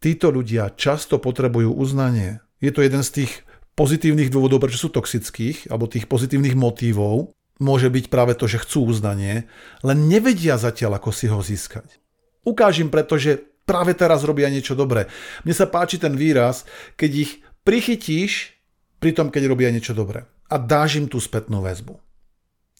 títo 0.00 0.32
ľudia 0.32 0.72
často 0.74 1.20
potrebujú 1.20 1.70
uznanie. 1.76 2.40
Je 2.58 2.72
to 2.72 2.80
jeden 2.84 3.04
z 3.04 3.22
tých 3.22 3.32
pozitívnych 3.78 4.28
dôvodov, 4.32 4.60
prečo 4.60 4.88
sú 4.88 4.88
toxických, 4.92 5.72
alebo 5.72 5.88
tých 5.88 6.04
pozitívnych 6.10 6.56
motívov, 6.58 7.32
môže 7.60 7.92
byť 7.92 8.08
práve 8.08 8.32
to, 8.36 8.48
že 8.48 8.60
chcú 8.64 8.88
uznanie, 8.88 9.48
len 9.84 9.98
nevedia 10.08 10.56
zatiaľ, 10.56 11.00
ako 11.00 11.10
si 11.12 11.28
ho 11.28 11.40
získať. 11.40 12.00
Ukážim 12.44 12.88
preto, 12.88 13.20
že 13.20 13.40
práve 13.68 13.92
teraz 13.92 14.24
robia 14.24 14.48
niečo 14.48 14.72
dobré. 14.72 15.06
Mne 15.44 15.54
sa 15.54 15.68
páči 15.68 16.00
ten 16.00 16.16
výraz, 16.16 16.64
keď 16.96 17.10
ich 17.28 17.30
prichytíš 17.62 18.59
pri 19.00 19.16
tom, 19.16 19.32
keď 19.32 19.48
robia 19.48 19.72
niečo 19.72 19.96
dobré. 19.96 20.28
A 20.52 20.60
dáš 20.60 21.00
im 21.00 21.08
tú 21.08 21.16
spätnú 21.18 21.64
väzbu. 21.64 21.96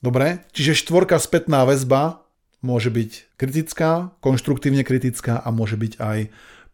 Dobre? 0.04 0.44
Čiže 0.52 0.84
štvorka 0.84 1.16
spätná 1.16 1.64
väzba 1.64 2.24
môže 2.60 2.92
byť 2.92 3.40
kritická, 3.40 4.12
konštruktívne 4.20 4.84
kritická 4.84 5.40
a 5.40 5.48
môže 5.48 5.80
byť 5.80 5.92
aj 5.96 6.18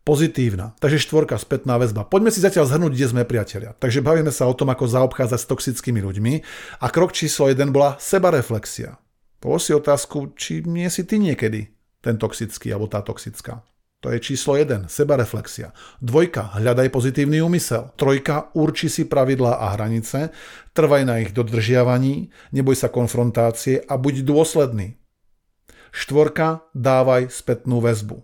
pozitívna. 0.06 0.74
Takže 0.78 1.02
štvorka, 1.02 1.34
spätná 1.38 1.78
väzba. 1.78 2.06
Poďme 2.06 2.30
si 2.30 2.38
zatiaľ 2.38 2.70
zhrnúť, 2.70 2.94
kde 2.94 3.10
sme 3.10 3.22
priatelia. 3.26 3.74
Takže 3.74 4.02
bavíme 4.02 4.30
sa 4.30 4.46
o 4.46 4.54
tom, 4.54 4.70
ako 4.70 4.86
zaobchádzať 4.86 5.40
s 5.42 5.50
toxickými 5.50 5.98
ľuďmi. 5.98 6.34
A 6.82 6.86
krok 6.90 7.10
číslo 7.10 7.50
1 7.50 7.74
bola 7.74 7.98
sebareflexia. 7.98 8.98
Polož 9.42 9.66
si 9.66 9.72
otázku, 9.74 10.34
či 10.38 10.62
nie 10.62 10.86
si 10.90 11.02
ty 11.02 11.18
niekedy 11.18 11.70
ten 12.02 12.14
toxický 12.18 12.70
alebo 12.70 12.86
tá 12.86 13.02
toxická. 13.02 13.66
To 14.04 14.12
je 14.12 14.20
číslo 14.20 14.60
1, 14.60 14.92
sebareflexia. 14.92 15.72
Dvojka, 16.04 16.60
hľadaj 16.60 16.92
pozitívny 16.92 17.40
úmysel. 17.40 17.96
Trojka, 17.96 18.52
urči 18.52 18.92
si 18.92 19.08
pravidlá 19.08 19.56
a 19.56 19.72
hranice, 19.72 20.36
trvaj 20.76 21.02
na 21.08 21.24
ich 21.24 21.32
dodržiavaní, 21.32 22.28
neboj 22.52 22.76
sa 22.76 22.92
konfrontácie 22.92 23.80
a 23.80 23.96
buď 23.96 24.22
dôsledný. 24.28 25.00
Štvorka, 25.96 26.68
dávaj 26.76 27.32
spätnú 27.32 27.80
väzbu. 27.80 28.20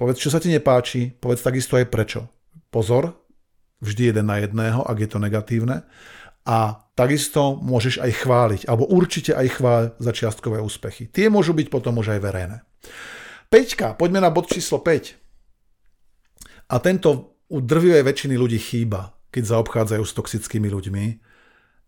Povedz, 0.00 0.24
čo 0.24 0.32
sa 0.32 0.40
ti 0.40 0.48
nepáči, 0.48 1.12
povedz 1.20 1.44
takisto 1.44 1.76
aj 1.76 1.92
prečo. 1.92 2.32
Pozor, 2.72 3.12
vždy 3.84 4.14
jeden 4.14 4.26
na 4.32 4.40
jedného, 4.40 4.88
ak 4.88 5.04
je 5.04 5.08
to 5.10 5.18
negatívne. 5.20 5.84
A 6.48 6.80
takisto 6.96 7.60
môžeš 7.60 8.00
aj 8.00 8.24
chváliť, 8.24 8.62
alebo 8.72 8.88
určite 8.88 9.36
aj 9.36 9.60
chváľ 9.60 9.82
za 10.00 10.12
čiastkové 10.16 10.64
úspechy. 10.64 11.12
Tie 11.12 11.28
môžu 11.28 11.52
byť 11.52 11.68
potom 11.68 12.00
už 12.00 12.16
aj 12.16 12.24
verejné. 12.24 12.56
Peťka, 13.48 13.96
poďme 13.96 14.20
na 14.20 14.28
bod 14.28 14.52
číslo 14.52 14.84
5. 14.84 15.16
A 16.68 16.76
tento 16.84 17.40
u 17.48 17.64
drvivej 17.64 18.04
väčšiny 18.04 18.36
ľudí 18.36 18.60
chýba, 18.60 19.16
keď 19.32 19.56
zaobchádzajú 19.56 20.04
s 20.04 20.12
toxickými 20.12 20.68
ľuďmi. 20.68 21.04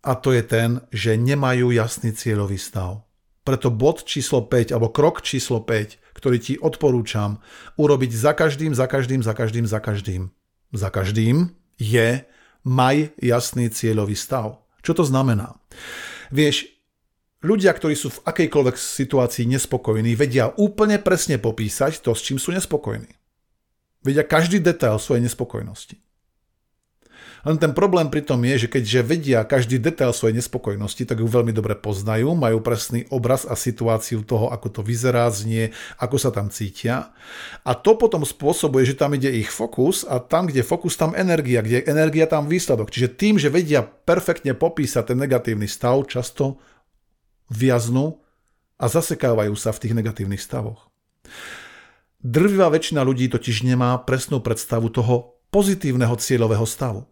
A 0.01 0.17
to 0.17 0.33
je 0.33 0.41
ten, 0.41 0.81
že 0.89 1.13
nemajú 1.21 1.69
jasný 1.69 2.17
cieľový 2.17 2.57
stav. 2.57 3.05
Preto 3.45 3.69
bod 3.69 4.09
číslo 4.09 4.41
5, 4.41 4.73
alebo 4.73 4.89
krok 4.89 5.21
číslo 5.21 5.61
5, 5.61 6.17
ktorý 6.17 6.37
ti 6.41 6.57
odporúčam 6.57 7.37
urobiť 7.77 8.09
za 8.09 8.33
každým, 8.33 8.73
za 8.73 8.89
každým, 8.89 9.21
za 9.21 9.37
každým, 9.37 9.65
za 9.69 9.77
každým, 9.77 10.21
za 10.73 10.89
každým, 10.89 11.53
je 11.77 12.25
maj 12.65 13.13
jasný 13.21 13.69
cieľový 13.69 14.17
stav. 14.17 14.65
Čo 14.81 14.97
to 14.97 15.03
znamená? 15.05 15.61
Vieš, 16.33 16.80
ľudia, 17.41 17.73
ktorí 17.73 17.97
sú 17.97 18.13
v 18.13 18.23
akejkoľvek 18.25 18.75
situácii 18.77 19.45
nespokojní, 19.49 20.13
vedia 20.13 20.53
úplne 20.55 21.01
presne 21.01 21.41
popísať 21.41 22.01
to, 22.01 22.13
s 22.13 22.21
čím 22.25 22.37
sú 22.37 22.53
nespokojní. 22.53 23.09
Vedia 24.01 24.25
každý 24.25 24.57
detail 24.57 24.97
svojej 24.97 25.25
nespokojnosti. 25.29 25.97
Len 27.41 27.57
ten 27.57 27.73
problém 27.73 28.05
pri 28.13 28.21
tom 28.21 28.37
je, 28.45 28.65
že 28.65 28.67
keďže 28.69 29.01
vedia 29.01 29.41
každý 29.41 29.81
detail 29.81 30.13
svojej 30.13 30.37
nespokojnosti, 30.37 31.09
tak 31.09 31.17
ju 31.17 31.25
veľmi 31.25 31.49
dobre 31.49 31.73
poznajú, 31.73 32.37
majú 32.37 32.61
presný 32.61 33.09
obraz 33.09 33.49
a 33.49 33.57
situáciu 33.57 34.21
toho, 34.21 34.53
ako 34.53 34.69
to 34.69 34.81
vyzerá, 34.85 35.25
znie, 35.33 35.73
ako 35.97 36.21
sa 36.21 36.29
tam 36.29 36.53
cítia. 36.53 37.09
A 37.65 37.73
to 37.73 37.97
potom 37.97 38.21
spôsobuje, 38.21 38.85
že 38.85 38.97
tam 38.97 39.17
ide 39.17 39.33
ich 39.33 39.49
fokus 39.49 40.05
a 40.05 40.21
tam, 40.21 40.53
kde 40.53 40.61
fokus, 40.61 40.93
tam 40.93 41.17
energia, 41.17 41.65
kde 41.65 41.81
je 41.81 41.89
energia, 41.89 42.29
tam 42.29 42.45
výsledok. 42.45 42.93
Čiže 42.93 43.17
tým, 43.17 43.41
že 43.41 43.49
vedia 43.49 43.81
perfektne 43.81 44.53
popísať 44.53 45.13
ten 45.13 45.17
negatívny 45.17 45.65
stav, 45.65 46.05
často 46.05 46.61
viaznú 47.51 48.23
a 48.79 48.87
zasekávajú 48.87 49.53
sa 49.59 49.75
v 49.75 49.81
tých 49.83 49.93
negatívnych 49.93 50.39
stavoch. 50.39 50.87
Drvivá 52.23 52.71
väčšina 52.71 53.03
ľudí 53.03 53.27
totiž 53.27 53.67
nemá 53.67 53.99
presnú 54.01 54.39
predstavu 54.39 54.87
toho 54.87 55.41
pozitívneho 55.51 56.15
cieľového 56.15 56.63
stavu. 56.63 57.03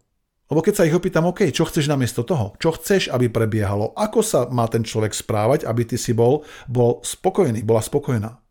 Lebo 0.49 0.65
keď 0.65 0.73
sa 0.81 0.87
ich 0.89 0.97
opýtam, 0.97 1.29
OK, 1.29 1.45
čo 1.53 1.67
chceš 1.69 1.85
namiesto 1.85 2.25
toho? 2.25 2.57
Čo 2.57 2.73
chceš, 2.73 3.13
aby 3.13 3.29
prebiehalo? 3.29 3.93
Ako 3.93 4.25
sa 4.25 4.49
má 4.49 4.65
ten 4.65 4.81
človek 4.81 5.13
správať, 5.13 5.61
aby 5.69 5.85
ty 5.85 5.93
si 5.93 6.09
bol, 6.09 6.41
bol 6.65 7.05
spokojný, 7.05 7.61
bola 7.61 7.85
spokojná? 7.85 8.41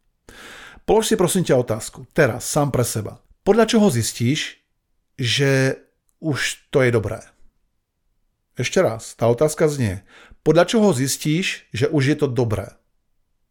Polož 0.87 1.11
si 1.11 1.19
prosím 1.19 1.43
ťa 1.43 1.59
otázku, 1.59 2.07
teraz, 2.15 2.47
sám 2.47 2.71
pre 2.71 2.87
seba. 2.87 3.19
Podľa 3.43 3.67
čoho 3.67 3.91
zistíš, 3.91 4.63
že 5.19 5.83
už 6.23 6.71
to 6.71 6.87
je 6.87 6.91
dobré? 6.95 7.19
Ešte 8.55 8.79
raz, 8.83 9.15
tá 9.19 9.27
otázka 9.31 9.67
znie. 9.71 10.03
Podľa 10.49 10.65
čoho 10.65 10.97
zistíš, 10.97 11.69
že 11.77 11.93
už 11.93 12.03
je 12.09 12.17
to 12.25 12.25
dobré? 12.25 12.73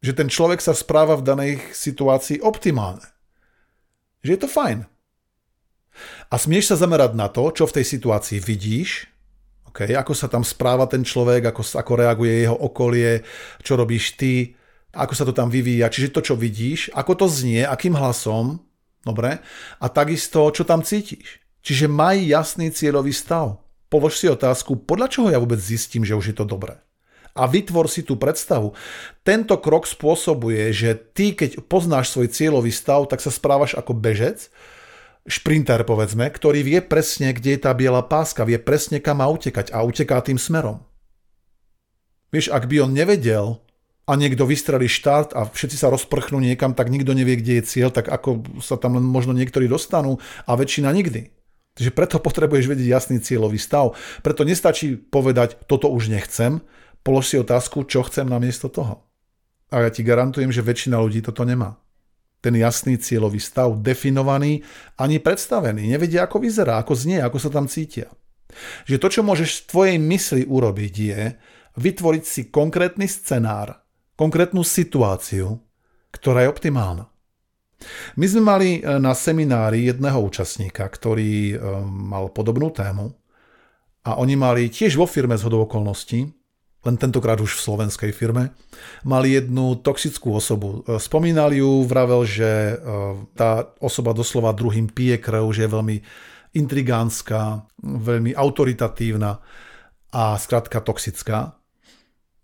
Že 0.02 0.18
ten 0.18 0.26
človek 0.26 0.58
sa 0.58 0.74
správa 0.74 1.14
v 1.14 1.22
danej 1.22 1.52
situácii 1.70 2.42
optimálne. 2.42 3.06
Že 4.26 4.30
je 4.34 4.40
to 4.42 4.48
fajn. 4.50 4.78
A 6.26 6.34
smieš 6.34 6.74
sa 6.74 6.82
zamerať 6.82 7.14
na 7.14 7.30
to, 7.30 7.54
čo 7.54 7.70
v 7.70 7.78
tej 7.78 7.86
situácii 7.86 8.42
vidíš, 8.42 9.06
okay, 9.70 9.94
ako 9.94 10.10
sa 10.10 10.26
tam 10.26 10.42
správa 10.42 10.90
ten 10.90 11.06
človek, 11.06 11.54
ako, 11.54 11.62
ako 11.78 11.92
reaguje 12.02 12.34
jeho 12.42 12.58
okolie, 12.58 13.22
čo 13.62 13.78
robíš 13.78 14.18
ty, 14.18 14.58
ako 14.90 15.14
sa 15.14 15.22
to 15.22 15.30
tam 15.30 15.54
vyvíja, 15.54 15.94
čiže 15.94 16.10
to, 16.10 16.18
čo 16.18 16.34
vidíš, 16.34 16.90
ako 16.98 17.14
to 17.14 17.26
znie, 17.30 17.62
akým 17.62 17.94
hlasom, 17.94 18.58
dobre, 19.06 19.38
a 19.78 19.86
takisto, 19.86 20.50
čo 20.50 20.66
tam 20.66 20.82
cítiš. 20.82 21.38
Čiže 21.62 21.86
maj 21.86 22.18
jasný 22.26 22.74
cieľový 22.74 23.14
stav. 23.14 23.62
Polož 23.86 24.18
si 24.18 24.26
otázku, 24.26 24.82
podľa 24.82 25.06
čoho 25.06 25.30
ja 25.30 25.38
vôbec 25.38 25.62
zistím, 25.62 26.02
že 26.02 26.18
už 26.18 26.34
je 26.34 26.38
to 26.42 26.42
dobré. 26.42 26.87
A 27.38 27.46
vytvor 27.46 27.86
si 27.86 28.02
tú 28.02 28.18
predstavu. 28.18 28.74
Tento 29.22 29.54
krok 29.62 29.86
spôsobuje, 29.86 30.74
že 30.74 30.98
ty, 31.14 31.38
keď 31.38 31.62
poznáš 31.70 32.10
svoj 32.10 32.34
cieľový 32.34 32.74
stav, 32.74 33.06
tak 33.06 33.22
sa 33.22 33.30
správaš 33.30 33.78
ako 33.78 33.94
bežec, 33.94 34.50
šprinter 35.28 35.84
povedzme, 35.86 36.26
ktorý 36.26 36.66
vie 36.66 36.80
presne, 36.82 37.30
kde 37.30 37.54
je 37.54 37.60
tá 37.62 37.70
biela 37.76 38.02
páska, 38.02 38.48
vie 38.48 38.58
presne, 38.58 38.98
kam 38.98 39.22
má 39.22 39.30
utekať 39.30 39.70
a 39.70 39.84
uteká 39.86 40.18
tým 40.24 40.40
smerom. 40.40 40.82
Vieš, 42.34 42.50
ak 42.50 42.66
by 42.66 42.84
on 42.84 42.92
nevedel 42.92 43.46
a 44.08 44.16
niekto 44.16 44.48
vystrelí 44.48 44.88
štart 44.88 45.36
a 45.36 45.48
všetci 45.48 45.76
sa 45.80 45.92
rozprchnú 45.92 46.40
niekam, 46.40 46.72
tak 46.72 46.88
nikto 46.88 47.12
nevie, 47.12 47.36
kde 47.40 47.60
je 47.60 47.68
cieľ, 47.68 47.92
tak 47.92 48.08
ako 48.08 48.60
sa 48.64 48.80
tam 48.80 48.96
len 48.96 49.04
možno 49.04 49.36
niektorí 49.36 49.68
dostanú 49.68 50.16
a 50.48 50.56
väčšina 50.56 50.88
nikdy. 50.92 51.28
Takže 51.76 51.94
preto 51.94 52.16
potrebuješ 52.18 52.66
vedieť 52.66 52.88
jasný 52.90 53.22
cieľový 53.22 53.60
stav. 53.60 53.94
Preto 54.24 54.42
nestačí 54.42 54.98
povedať, 54.98 55.62
toto 55.70 55.86
už 55.92 56.10
nechcem, 56.10 56.58
polož 57.08 57.32
si 57.32 57.40
otázku, 57.40 57.88
čo 57.88 58.04
chcem 58.04 58.28
namiesto 58.28 58.68
toho. 58.68 59.08
A 59.72 59.88
ja 59.88 59.88
ti 59.88 60.04
garantujem, 60.04 60.52
že 60.52 60.60
väčšina 60.60 61.00
ľudí 61.00 61.24
toto 61.24 61.48
nemá 61.48 61.80
ten 62.38 62.54
jasný 62.54 62.98
cieľový 62.98 63.42
stav 63.42 63.74
definovaný 63.82 64.62
ani 64.94 65.18
predstavený. 65.18 65.90
Nevedia, 65.90 66.26
ako 66.26 66.38
vyzerá, 66.38 66.78
ako 66.78 66.94
znie, 66.94 67.18
ako 67.18 67.38
sa 67.42 67.50
tam 67.50 67.66
cítia. 67.66 68.06
Že 68.86 68.96
to, 69.02 69.08
čo 69.10 69.22
môžeš 69.26 69.50
v 69.50 69.66
tvojej 69.68 69.98
mysli 69.98 70.42
urobiť, 70.46 70.94
je 70.94 71.20
vytvoriť 71.78 72.24
si 72.24 72.42
konkrétny 72.48 73.10
scenár, 73.10 73.82
konkrétnu 74.14 74.62
situáciu, 74.62 75.58
ktorá 76.14 76.46
je 76.46 76.52
optimálna. 76.52 77.06
My 78.18 78.26
sme 78.26 78.42
mali 78.42 78.68
e, 78.78 78.98
na 78.98 79.14
seminári 79.14 79.86
jedného 79.86 80.18
účastníka, 80.18 80.82
ktorý 80.82 81.54
e, 81.54 81.56
mal 81.86 82.26
podobnú 82.34 82.74
tému 82.74 83.14
a 84.02 84.18
oni 84.18 84.34
mali 84.34 84.66
tiež 84.66 84.98
vo 84.98 85.06
firme 85.06 85.38
z 85.38 85.46
okolností 85.46 86.26
len 86.86 86.94
tentokrát 86.94 87.42
už 87.42 87.58
v 87.58 87.64
slovenskej 87.64 88.12
firme, 88.14 88.54
mali 89.02 89.34
jednu 89.34 89.82
toxickú 89.82 90.30
osobu. 90.38 90.86
E, 90.86 91.02
spomínali 91.02 91.58
ju, 91.58 91.82
vravel, 91.82 92.22
že 92.22 92.46
e, 92.46 92.74
tá 93.34 93.66
osoba 93.82 94.14
doslova 94.14 94.54
druhým 94.54 94.86
pije 94.86 95.18
krv, 95.18 95.42
že 95.50 95.66
je 95.66 95.74
veľmi 95.74 95.96
intrigánska, 96.54 97.66
veľmi 97.82 98.32
autoritatívna 98.32 99.42
a 100.14 100.22
skrátka 100.38 100.80
toxická. 100.80 101.58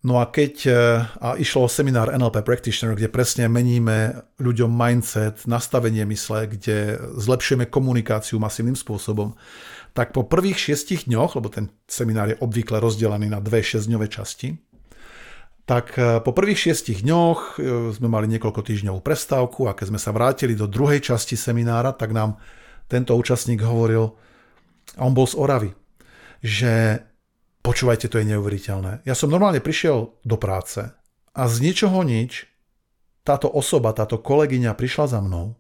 No 0.05 0.21
a 0.21 0.29
keď 0.29 0.55
e, 0.67 0.73
a 1.23 1.39
išlo 1.39 1.71
seminár 1.71 2.13
NLP 2.13 2.43
Practitioner, 2.43 2.99
kde 2.99 3.09
presne 3.09 3.47
meníme 3.49 4.29
ľuďom 4.43 4.69
mindset, 4.69 5.47
nastavenie 5.49 6.05
mysle, 6.11 6.51
kde 6.51 6.99
zlepšujeme 7.23 7.71
komunikáciu 7.71 8.37
masívnym 8.43 8.77
spôsobom, 8.77 9.33
tak 9.95 10.11
po 10.11 10.27
prvých 10.27 10.59
šiestich 10.59 11.07
dňoch, 11.07 11.39
lebo 11.39 11.49
ten 11.49 11.71
seminár 11.87 12.35
je 12.35 12.41
obvykle 12.43 12.83
rozdelený 12.83 13.31
na 13.31 13.39
dve 13.39 13.63
šesťdňové 13.63 14.11
časti, 14.11 14.59
tak 15.65 15.97
e, 15.97 16.21
po 16.21 16.35
prvých 16.35 16.69
šiestich 16.69 17.07
dňoch 17.07 17.39
e, 17.57 17.95
sme 17.95 18.09
mali 18.11 18.27
niekoľko 18.27 18.61
týždňovú 18.61 19.01
prestávku 19.01 19.71
a 19.71 19.73
keď 19.73 19.95
sme 19.95 20.01
sa 20.03 20.11
vrátili 20.11 20.59
do 20.59 20.67
druhej 20.67 21.01
časti 21.01 21.39
seminára, 21.39 21.95
tak 21.95 22.11
nám 22.11 22.37
tento 22.91 23.15
účastník 23.15 23.63
hovoril, 23.65 24.13
a 24.99 25.01
on 25.09 25.17
bol 25.17 25.25
z 25.25 25.39
Oravy, 25.41 25.71
že 26.45 27.01
počúvajte, 27.65 28.13
to 28.13 28.21
je 28.21 28.29
neuveriteľné. 28.37 29.07
Ja 29.09 29.17
som 29.17 29.33
normálne 29.33 29.65
prišiel 29.65 30.13
do 30.21 30.37
práce 30.37 30.93
a 31.33 31.43
z 31.49 31.57
ničoho 31.65 32.05
nič 32.05 32.51
táto 33.25 33.49
osoba, 33.49 33.97
táto 33.97 34.21
kolegyňa 34.21 34.77
prišla 34.77 35.07
za 35.17 35.21
mnou 35.25 35.57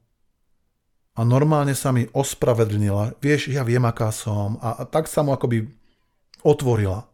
a 1.15 1.21
normálne 1.23 1.79
sa 1.79 1.95
mi 1.95 2.11
ospravedlnila. 2.11 3.23
Vieš, 3.23 3.55
ja 3.55 3.63
viem, 3.63 3.83
aká 3.87 4.11
som. 4.11 4.59
A, 4.59 4.83
a 4.83 4.85
tak 4.85 5.07
sa 5.07 5.23
mu 5.23 5.31
akoby 5.31 5.71
otvorila. 6.43 7.07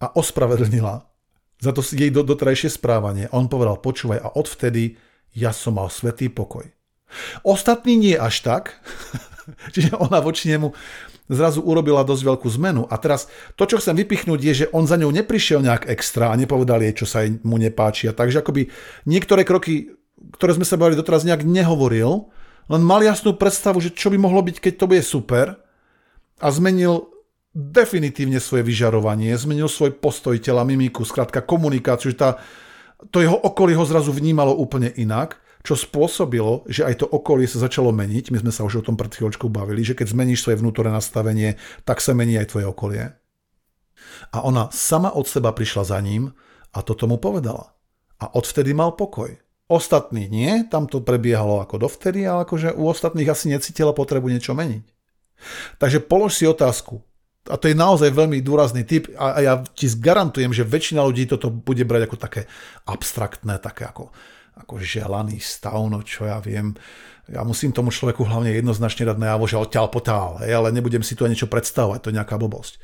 A 0.00 0.06
ospravedlnila 0.14 1.10
za 1.60 1.70
to 1.76 1.82
jej 1.84 2.08
do, 2.08 2.22
dotrajšie 2.22 2.70
správanie. 2.72 3.28
A 3.28 3.36
on 3.36 3.50
povedal, 3.50 3.82
počúvaj, 3.82 4.22
a 4.22 4.28
odvtedy 4.32 4.96
ja 5.34 5.50
som 5.50 5.76
mal 5.76 5.90
svetý 5.90 6.30
pokoj. 6.30 6.64
Ostatní 7.42 7.98
nie 7.98 8.14
až 8.14 8.46
tak, 8.46 8.78
čiže 9.74 9.98
ona 9.98 10.22
voči 10.22 10.54
nemu 10.54 10.70
zrazu 11.30 11.62
urobila 11.62 12.02
dosť 12.02 12.22
veľkú 12.26 12.48
zmenu. 12.58 12.86
A 12.90 12.98
teraz 12.98 13.30
to, 13.54 13.66
čo 13.66 13.78
chcem 13.78 13.94
vypichnúť, 13.94 14.40
je, 14.42 14.52
že 14.66 14.70
on 14.74 14.86
za 14.86 14.98
ňou 14.98 15.14
neprišiel 15.14 15.62
nejak 15.62 15.86
extra 15.86 16.34
a 16.34 16.38
nepovedal 16.38 16.82
jej, 16.82 16.94
čo 16.94 17.06
sa 17.06 17.22
mu 17.46 17.54
nepáči. 17.54 18.10
A 18.10 18.14
takže 18.14 18.42
akoby 18.42 18.70
niektoré 19.06 19.46
kroky, 19.46 19.94
ktoré 20.34 20.58
sme 20.58 20.66
sa 20.66 20.74
bavili 20.74 20.98
doteraz, 20.98 21.22
nejak 21.22 21.46
nehovoril, 21.46 22.34
len 22.70 22.82
mal 22.86 23.02
jasnú 23.02 23.34
predstavu, 23.34 23.82
že 23.82 23.90
čo 23.90 24.14
by 24.14 24.18
mohlo 24.22 24.46
byť, 24.46 24.56
keď 24.62 24.72
to 24.78 24.86
bude 24.86 25.02
super 25.02 25.58
a 26.38 26.46
zmenil 26.54 27.10
definitívne 27.50 28.38
svoje 28.38 28.62
vyžarovanie, 28.62 29.34
zmenil 29.34 29.66
svoj 29.66 29.98
postoj 29.98 30.38
tela, 30.38 30.62
mimiku, 30.62 31.02
skrátka 31.02 31.42
komunikáciu, 31.42 32.14
že 32.14 32.18
tá, 32.18 32.30
to 33.10 33.18
jeho 33.18 33.34
okolie 33.34 33.74
ho 33.74 33.82
zrazu 33.82 34.14
vnímalo 34.14 34.54
úplne 34.54 34.94
inak, 34.94 35.42
čo 35.60 35.76
spôsobilo, 35.76 36.64
že 36.70 36.86
aj 36.86 37.04
to 37.04 37.06
okolie 37.10 37.44
sa 37.44 37.60
začalo 37.60 37.92
meniť. 37.92 38.32
My 38.32 38.40
sme 38.40 38.52
sa 38.54 38.64
už 38.64 38.80
o 38.80 38.86
tom 38.86 38.96
pred 38.96 39.12
chvíľočkou 39.12 39.52
bavili, 39.52 39.84
že 39.84 39.92
keď 39.92 40.16
zmeníš 40.16 40.46
svoje 40.46 40.62
vnútorné 40.62 40.94
nastavenie, 40.94 41.60
tak 41.84 42.00
sa 42.00 42.16
mení 42.16 42.40
aj 42.40 42.54
tvoje 42.54 42.66
okolie. 42.70 43.04
A 44.32 44.40
ona 44.40 44.72
sama 44.72 45.12
od 45.12 45.28
seba 45.28 45.52
prišla 45.52 45.84
za 45.84 45.98
ním 46.00 46.32
a 46.72 46.78
to 46.80 46.96
tomu 46.96 47.20
povedala. 47.20 47.76
A 48.20 48.32
odvtedy 48.32 48.72
mal 48.72 48.96
pokoj. 48.96 49.36
Ostatní 49.70 50.26
nie, 50.26 50.66
tam 50.66 50.90
to 50.90 50.98
prebiehalo 50.98 51.62
ako 51.62 51.86
dovtedy, 51.86 52.26
ale 52.26 52.42
akože 52.42 52.74
u 52.74 52.90
ostatných 52.90 53.30
asi 53.30 53.54
necítila 53.54 53.94
potrebu 53.94 54.26
niečo 54.26 54.50
meniť. 54.50 54.82
Takže 55.78 56.02
polož 56.02 56.34
si 56.34 56.44
otázku. 56.50 56.98
A 57.48 57.54
to 57.54 57.70
je 57.70 57.78
naozaj 57.78 58.10
veľmi 58.10 58.42
dôrazný 58.42 58.82
typ 58.82 59.08
a 59.14 59.38
ja 59.40 59.54
ti 59.72 59.88
garantujem, 59.88 60.50
že 60.50 60.66
väčšina 60.66 61.00
ľudí 61.06 61.24
toto 61.30 61.48
bude 61.48 61.86
brať 61.86 62.10
ako 62.10 62.16
také 62.20 62.42
abstraktné, 62.84 63.62
také 63.62 63.88
ako, 63.88 64.12
ako 64.58 64.82
želaný 64.82 65.40
stav, 65.40 65.80
no 65.86 66.02
čo 66.04 66.26
ja 66.26 66.42
viem. 66.42 66.76
Ja 67.30 67.46
musím 67.46 67.70
tomu 67.70 67.94
človeku 67.94 68.26
hlavne 68.26 68.50
jednoznačne 68.52 69.06
dať 69.06 69.16
najavo, 69.22 69.46
že 69.46 69.56
odtiaľ 69.56 69.86
potál, 69.88 70.42
ale 70.42 70.74
nebudem 70.74 71.00
si 71.00 71.14
tu 71.14 71.24
niečo 71.24 71.46
predstavovať, 71.46 71.98
to 72.02 72.08
je 72.10 72.18
nejaká 72.18 72.36
blbosť. 72.36 72.82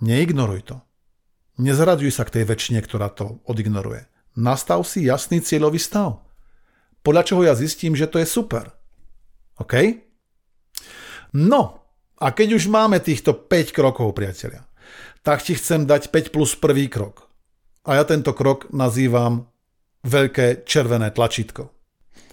Neignoruj 0.00 0.64
to. 0.64 0.76
Nezaraduj 1.60 2.10
sa 2.10 2.24
k 2.24 2.40
tej 2.40 2.44
väčšine, 2.48 2.80
ktorá 2.80 3.12
to 3.12 3.44
odignoruje. 3.46 4.11
Nastav 4.38 4.80
si 4.88 5.04
jasný 5.04 5.44
cieľový 5.44 5.76
stav. 5.76 6.24
Podľa 7.02 7.22
čoho 7.26 7.42
ja 7.44 7.54
zistím, 7.58 7.92
že 7.92 8.08
to 8.08 8.22
je 8.22 8.26
super. 8.28 8.72
OK? 9.58 9.74
No, 11.34 11.82
a 12.22 12.26
keď 12.30 12.60
už 12.60 12.70
máme 12.70 13.02
týchto 13.02 13.34
5 13.34 13.74
krokov, 13.74 14.14
priatelia, 14.14 14.64
tak 15.26 15.42
ti 15.42 15.58
chcem 15.58 15.86
dať 15.86 16.14
5 16.14 16.34
plus 16.34 16.54
prvý 16.54 16.86
krok. 16.86 17.26
A 17.82 17.98
ja 17.98 18.04
tento 18.06 18.30
krok 18.30 18.70
nazývam 18.70 19.50
veľké 20.06 20.66
červené 20.66 21.10
tlačítko. 21.10 21.70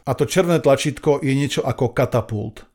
A 0.05 0.11
to 0.17 0.25
červené 0.25 0.61
tlačítko 0.61 1.21
je 1.21 1.33
niečo 1.33 1.61
ako 1.61 1.93
katapult. 1.93 2.65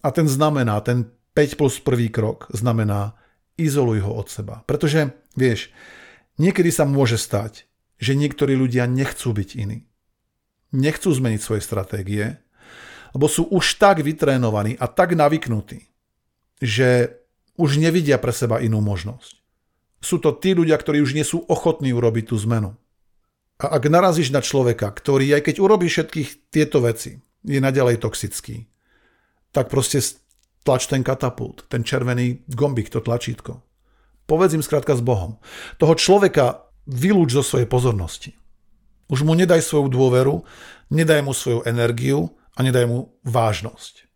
A 0.00 0.08
ten 0.12 0.28
znamená, 0.28 0.80
ten 0.80 1.08
5 1.36 1.60
plus 1.60 1.76
prvý 1.80 2.08
krok 2.08 2.48
znamená 2.52 3.16
izoluj 3.60 4.04
ho 4.04 4.12
od 4.16 4.28
seba. 4.32 4.64
Pretože, 4.64 5.12
vieš, 5.36 5.68
niekedy 6.40 6.72
sa 6.72 6.88
môže 6.88 7.20
stať, 7.20 7.67
že 7.98 8.14
niektorí 8.14 8.54
ľudia 8.54 8.86
nechcú 8.86 9.34
byť 9.34 9.50
iní. 9.58 9.84
Nechcú 10.74 11.10
zmeniť 11.10 11.40
svoje 11.42 11.62
stratégie, 11.62 12.38
lebo 13.12 13.26
sú 13.26 13.48
už 13.50 13.80
tak 13.80 14.00
vytrénovaní 14.04 14.78
a 14.78 14.86
tak 14.86 15.18
navyknutí, 15.18 15.88
že 16.62 17.18
už 17.58 17.82
nevidia 17.82 18.20
pre 18.22 18.30
seba 18.30 18.62
inú 18.62 18.78
možnosť. 18.78 19.34
Sú 19.98 20.22
to 20.22 20.30
tí 20.30 20.54
ľudia, 20.54 20.78
ktorí 20.78 21.02
už 21.02 21.18
nie 21.18 21.26
sú 21.26 21.42
ochotní 21.50 21.90
urobiť 21.90 22.30
tú 22.30 22.36
zmenu. 22.46 22.78
A 23.58 23.74
ak 23.74 23.90
narazíš 23.90 24.30
na 24.30 24.38
človeka, 24.38 24.94
ktorý 24.94 25.34
aj 25.34 25.50
keď 25.50 25.56
urobí 25.58 25.90
všetkých 25.90 26.54
tieto 26.54 26.78
veci, 26.78 27.18
je 27.42 27.58
naďalej 27.58 27.98
toxický, 27.98 28.70
tak 29.50 29.66
proste 29.66 29.98
tlač 30.62 30.86
ten 30.86 31.02
katapult, 31.02 31.66
ten 31.66 31.82
červený 31.82 32.46
gombik, 32.46 32.92
to 32.92 33.02
tlačítko. 33.02 33.58
Povedz 34.28 34.54
im 34.54 34.62
skrátka 34.62 34.94
s 34.94 35.02
Bohom. 35.02 35.42
Toho 35.80 35.98
človeka 35.98 36.67
vylúč 36.88 37.36
zo 37.36 37.44
svojej 37.44 37.68
pozornosti. 37.68 38.32
Už 39.12 39.24
mu 39.24 39.36
nedaj 39.36 39.60
svoju 39.60 39.92
dôveru, 39.92 40.44
nedaj 40.88 41.20
mu 41.20 41.36
svoju 41.36 41.64
energiu 41.68 42.32
a 42.56 42.64
nedaj 42.64 42.84
mu 42.88 43.12
vážnosť. 43.24 44.08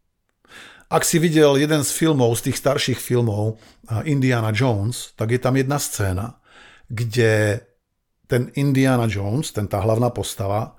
Ak 0.93 1.09
si 1.09 1.17
videl 1.17 1.57
jeden 1.57 1.81
z 1.81 1.91
filmov, 1.93 2.37
z 2.37 2.53
tých 2.53 2.61
starších 2.61 3.01
filmov 3.01 3.57
Indiana 4.05 4.53
Jones, 4.53 5.17
tak 5.17 5.33
je 5.33 5.41
tam 5.41 5.57
jedna 5.57 5.81
scéna, 5.81 6.37
kde 6.93 7.65
ten 8.29 8.53
Indiana 8.61 9.09
Jones, 9.09 9.57
ten 9.57 9.65
tá 9.69 9.81
hlavná 9.81 10.13
postava, 10.13 10.77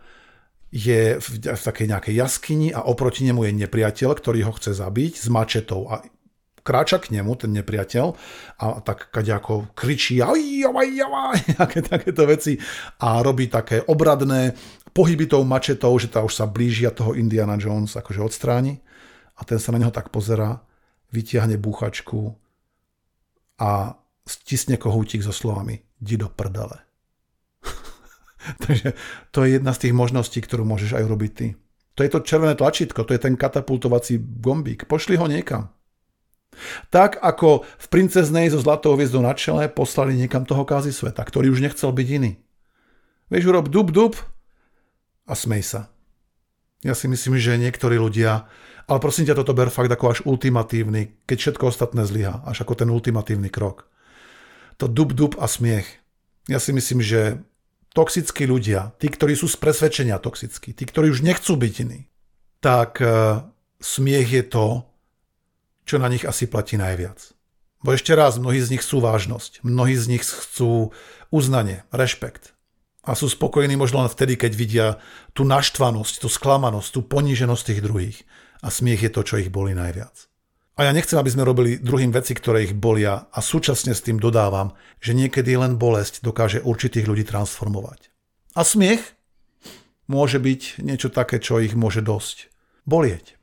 je 0.73 1.21
v, 1.21 1.25
v 1.53 1.61
takej 1.61 1.85
nejakej 1.89 2.15
jaskyni 2.17 2.69
a 2.73 2.85
oproti 2.85 3.25
nemu 3.25 3.45
je 3.45 3.53
nepriateľ, 3.65 4.09
ktorý 4.17 4.49
ho 4.49 4.53
chce 4.57 4.73
zabiť 4.77 5.21
s 5.21 5.27
mačetou 5.29 5.85
a 5.85 6.01
kráča 6.63 6.97
k 7.03 7.11
nemu 7.19 7.31
ten 7.35 7.51
nepriateľ 7.51 8.07
a 8.63 8.79
tak 8.79 9.11
ako 9.11 9.75
kričí 9.75 10.23
aj, 10.23 10.39
aj, 10.71 10.89
aj, 11.03 11.39
také, 11.61 11.79
takéto 11.83 12.23
veci 12.23 12.55
a 13.03 13.19
robí 13.19 13.51
také 13.51 13.83
obradné 13.83 14.55
pohyby 14.95 15.27
tou 15.27 15.43
mačetou, 15.43 15.91
že 15.99 16.07
tá 16.07 16.23
už 16.23 16.33
sa 16.33 16.47
blížia 16.47 16.95
toho 16.95 17.13
Indiana 17.13 17.59
Jones 17.59 17.99
akože 17.99 18.23
odstráni 18.23 18.79
a 19.35 19.43
ten 19.43 19.59
sa 19.59 19.75
na 19.75 19.83
neho 19.83 19.91
tak 19.91 20.09
pozera, 20.09 20.63
vytiahne 21.11 21.59
búchačku 21.59 22.33
a 23.61 23.99
stisne 24.23 24.79
kohútik 24.79 25.21
so 25.21 25.35
slovami 25.35 25.83
Di 25.99 26.19
do 26.19 26.27
prdele. 26.27 26.83
Takže 28.63 28.91
to 29.31 29.47
je 29.47 29.55
jedna 29.59 29.71
z 29.71 29.87
tých 29.87 29.93
možností, 29.95 30.39
ktorú 30.43 30.67
môžeš 30.67 30.99
aj 30.99 31.05
urobiť 31.07 31.31
ty. 31.31 31.47
To 31.93 32.01
je 32.01 32.09
to 32.09 32.25
červené 32.25 32.57
tlačítko, 32.57 33.05
to 33.05 33.13
je 33.13 33.21
ten 33.21 33.37
katapultovací 33.37 34.17
gombík. 34.19 34.89
Pošli 34.89 35.15
ho 35.15 35.29
niekam. 35.29 35.69
Tak 36.89 37.19
ako 37.19 37.65
v 37.65 37.87
princeznej 37.87 38.49
so 38.49 38.59
zlatou 38.61 38.95
hviezdou 38.97 39.21
na 39.21 39.33
čele 39.37 39.69
poslali 39.69 40.17
niekam 40.17 40.47
toho 40.47 40.63
kázy 40.63 40.93
sveta, 40.93 41.21
ktorý 41.21 41.51
už 41.53 41.63
nechcel 41.63 41.89
byť 41.91 42.07
iný. 42.09 42.39
Vieš, 43.31 43.49
urob 43.49 43.67
dub 43.71 43.89
dub 43.89 44.13
a 45.25 45.33
smej 45.33 45.63
sa. 45.63 45.81
Ja 46.83 46.93
si 46.93 47.07
myslím, 47.07 47.39
že 47.39 47.55
niektorí 47.55 47.95
ľudia, 47.95 48.45
ale 48.91 48.99
prosím 48.99 49.31
ťa, 49.31 49.39
toto 49.39 49.55
ber 49.55 49.71
fakt 49.71 49.87
ako 49.87 50.05
až 50.11 50.19
ultimatívny, 50.27 51.15
keď 51.23 51.37
všetko 51.39 51.63
ostatné 51.71 52.03
zlyha, 52.03 52.43
až 52.43 52.67
ako 52.67 52.83
ten 52.83 52.91
ultimatívny 52.91 53.47
krok. 53.47 53.87
To 54.83 54.91
dub 54.91 55.15
dub 55.15 55.39
a 55.39 55.47
smiech. 55.47 55.87
Ja 56.51 56.59
si 56.59 56.75
myslím, 56.75 56.99
že 56.99 57.39
toxickí 57.95 58.43
ľudia, 58.43 58.91
tí, 58.99 59.07
ktorí 59.07 59.37
sú 59.37 59.47
z 59.47 59.55
presvedčenia 59.55 60.19
toxickí, 60.19 60.75
tí, 60.75 60.83
ktorí 60.83 61.13
už 61.13 61.23
nechcú 61.23 61.55
byť 61.55 61.73
iní, 61.87 62.11
tak 62.59 62.99
uh, 62.99 63.47
smiech 63.79 64.29
je 64.33 64.43
to, 64.43 64.83
čo 65.83 65.99
na 65.99 66.07
nich 66.07 66.23
asi 66.23 66.47
platí 66.47 66.79
najviac. 66.79 67.33
Bo 67.83 67.91
ešte 67.91 68.15
raz, 68.15 68.39
mnohí 68.39 68.63
z 68.63 68.71
nich 68.75 68.83
chcú 68.83 69.03
vážnosť, 69.03 69.59
mnohí 69.67 69.99
z 69.99 70.05
nich 70.15 70.23
chcú 70.23 70.95
uznanie, 71.35 71.83
rešpekt. 71.91 72.55
A 73.03 73.19
sú 73.19 73.27
spokojní 73.27 73.75
možno 73.75 73.99
len 73.99 74.07
vtedy, 74.07 74.39
keď 74.39 74.51
vidia 74.55 74.87
tú 75.35 75.43
naštvanosť, 75.43 76.23
tú 76.23 76.31
sklamanosť, 76.31 76.89
tú 76.95 77.01
poníženosť 77.03 77.63
tých 77.67 77.81
druhých. 77.83 78.17
A 78.63 78.71
smiech 78.71 79.03
je 79.03 79.11
to, 79.11 79.27
čo 79.27 79.35
ich 79.43 79.51
boli 79.51 79.75
najviac. 79.75 80.31
A 80.79 80.87
ja 80.87 80.95
nechcem, 80.95 81.19
aby 81.19 81.27
sme 81.27 81.43
robili 81.43 81.75
druhým 81.75 82.15
veci, 82.15 82.31
ktoré 82.31 82.63
ich 82.63 82.73
bolia 82.73 83.27
a 83.27 83.39
súčasne 83.43 83.91
s 83.91 84.01
tým 84.01 84.23
dodávam, 84.23 84.71
že 85.03 85.11
niekedy 85.11 85.51
len 85.59 85.75
bolesť 85.75 86.23
dokáže 86.23 86.63
určitých 86.63 87.05
ľudí 87.05 87.27
transformovať. 87.27 88.07
A 88.55 88.63
smiech 88.63 89.03
môže 90.07 90.39
byť 90.39 90.79
niečo 90.79 91.11
také, 91.11 91.43
čo 91.43 91.59
ich 91.59 91.75
môže 91.75 91.99
dosť 91.99 92.47
bolieť 92.87 93.35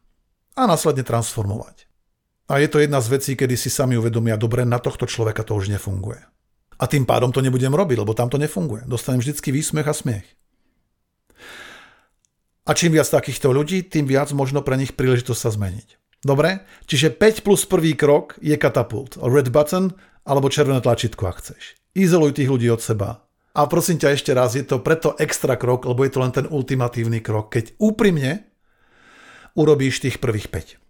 a 0.56 0.64
následne 0.64 1.04
transformovať. 1.04 1.89
A 2.50 2.58
je 2.58 2.66
to 2.66 2.82
jedna 2.82 2.98
z 2.98 3.14
vecí, 3.14 3.32
kedy 3.38 3.54
si 3.54 3.70
sami 3.70 3.94
uvedomia, 3.94 4.34
dobre, 4.34 4.66
na 4.66 4.82
tohto 4.82 5.06
človeka 5.06 5.46
to 5.46 5.54
už 5.54 5.70
nefunguje. 5.70 6.18
A 6.82 6.84
tým 6.90 7.06
pádom 7.06 7.30
to 7.30 7.38
nebudem 7.38 7.70
robiť, 7.70 8.02
lebo 8.02 8.10
tam 8.10 8.26
to 8.26 8.42
nefunguje. 8.42 8.90
Dostanem 8.90 9.22
vždycky 9.22 9.54
výsmech 9.54 9.86
a 9.86 9.94
smiech. 9.94 10.26
A 12.66 12.74
čím 12.74 12.98
viac 12.98 13.06
takýchto 13.06 13.54
ľudí, 13.54 13.86
tým 13.86 14.10
viac 14.10 14.34
možno 14.34 14.66
pre 14.66 14.74
nich 14.74 14.98
príležitosť 14.98 15.40
sa 15.40 15.54
zmeniť. 15.54 15.88
Dobre? 16.26 16.66
Čiže 16.90 17.14
5 17.14 17.46
plus 17.46 17.64
prvý 17.70 17.94
krok 17.94 18.34
je 18.42 18.58
katapult. 18.58 19.16
Red 19.22 19.54
button 19.54 19.94
alebo 20.26 20.50
červené 20.50 20.82
tlačítko, 20.82 21.30
ak 21.30 21.40
chceš. 21.40 21.78
Izoluj 21.94 22.34
tých 22.34 22.50
ľudí 22.50 22.66
od 22.68 22.82
seba. 22.82 23.30
A 23.54 23.66
prosím 23.66 23.98
ťa 23.98 24.14
ešte 24.14 24.34
raz, 24.34 24.54
je 24.54 24.62
to 24.62 24.82
preto 24.82 25.14
extra 25.18 25.54
krok, 25.54 25.86
lebo 25.86 26.02
je 26.02 26.12
to 26.12 26.22
len 26.22 26.30
ten 26.34 26.46
ultimatívny 26.46 27.22
krok, 27.22 27.50
keď 27.50 27.74
úprimne 27.82 28.46
urobíš 29.58 30.02
tých 30.02 30.22
prvých 30.22 30.50
5. 30.50 30.89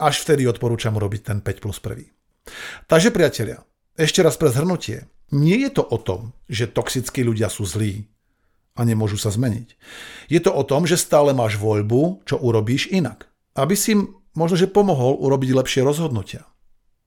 Až 0.00 0.26
vtedy 0.26 0.48
odporúčam 0.48 0.96
urobiť 0.98 1.20
ten 1.22 1.38
5 1.40 1.62
plus 1.62 1.78
prvý. 1.78 2.10
Takže 2.90 3.14
priatelia, 3.14 3.62
ešte 3.94 4.20
raz 4.20 4.34
pre 4.34 4.50
zhrnutie. 4.50 5.06
Nie 5.32 5.58
je 5.66 5.70
to 5.80 5.82
o 5.86 5.98
tom, 5.98 6.36
že 6.50 6.70
toxickí 6.70 7.24
ľudia 7.24 7.48
sú 7.48 7.64
zlí 7.64 8.06
a 8.74 8.84
nemôžu 8.84 9.16
sa 9.16 9.32
zmeniť. 9.32 9.68
Je 10.28 10.40
to 10.42 10.50
o 10.52 10.66
tom, 10.66 10.84
že 10.84 11.00
stále 11.00 11.32
máš 11.32 11.56
voľbu, 11.56 12.26
čo 12.26 12.36
urobíš 12.38 12.90
inak 12.90 13.34
aby 13.54 13.74
si 13.78 13.94
možno, 14.34 14.58
že 14.58 14.70
pomohol 14.70 15.18
urobiť 15.22 15.50
lepšie 15.54 15.80
rozhodnutia. 15.86 16.42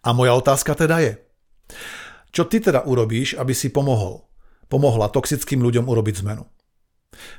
A 0.08 0.16
moja 0.16 0.32
otázka 0.40 0.72
teda 0.80 1.04
je, 1.04 1.14
čo 2.32 2.48
ty 2.48 2.64
teda 2.64 2.88
urobíš, 2.88 3.36
aby 3.36 3.52
si 3.52 3.68
pomohol, 3.68 4.24
pomohla 4.72 5.12
toxickým 5.12 5.60
ľuďom 5.60 5.92
urobiť 5.92 6.24
zmenu? 6.24 6.48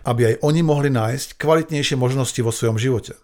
Aby 0.04 0.34
aj 0.34 0.34
oni 0.44 0.60
mohli 0.60 0.92
nájsť 0.92 1.40
kvalitnejšie 1.40 1.96
možnosti 1.96 2.40
vo 2.44 2.52
svojom 2.52 2.76
živote. 2.76 3.16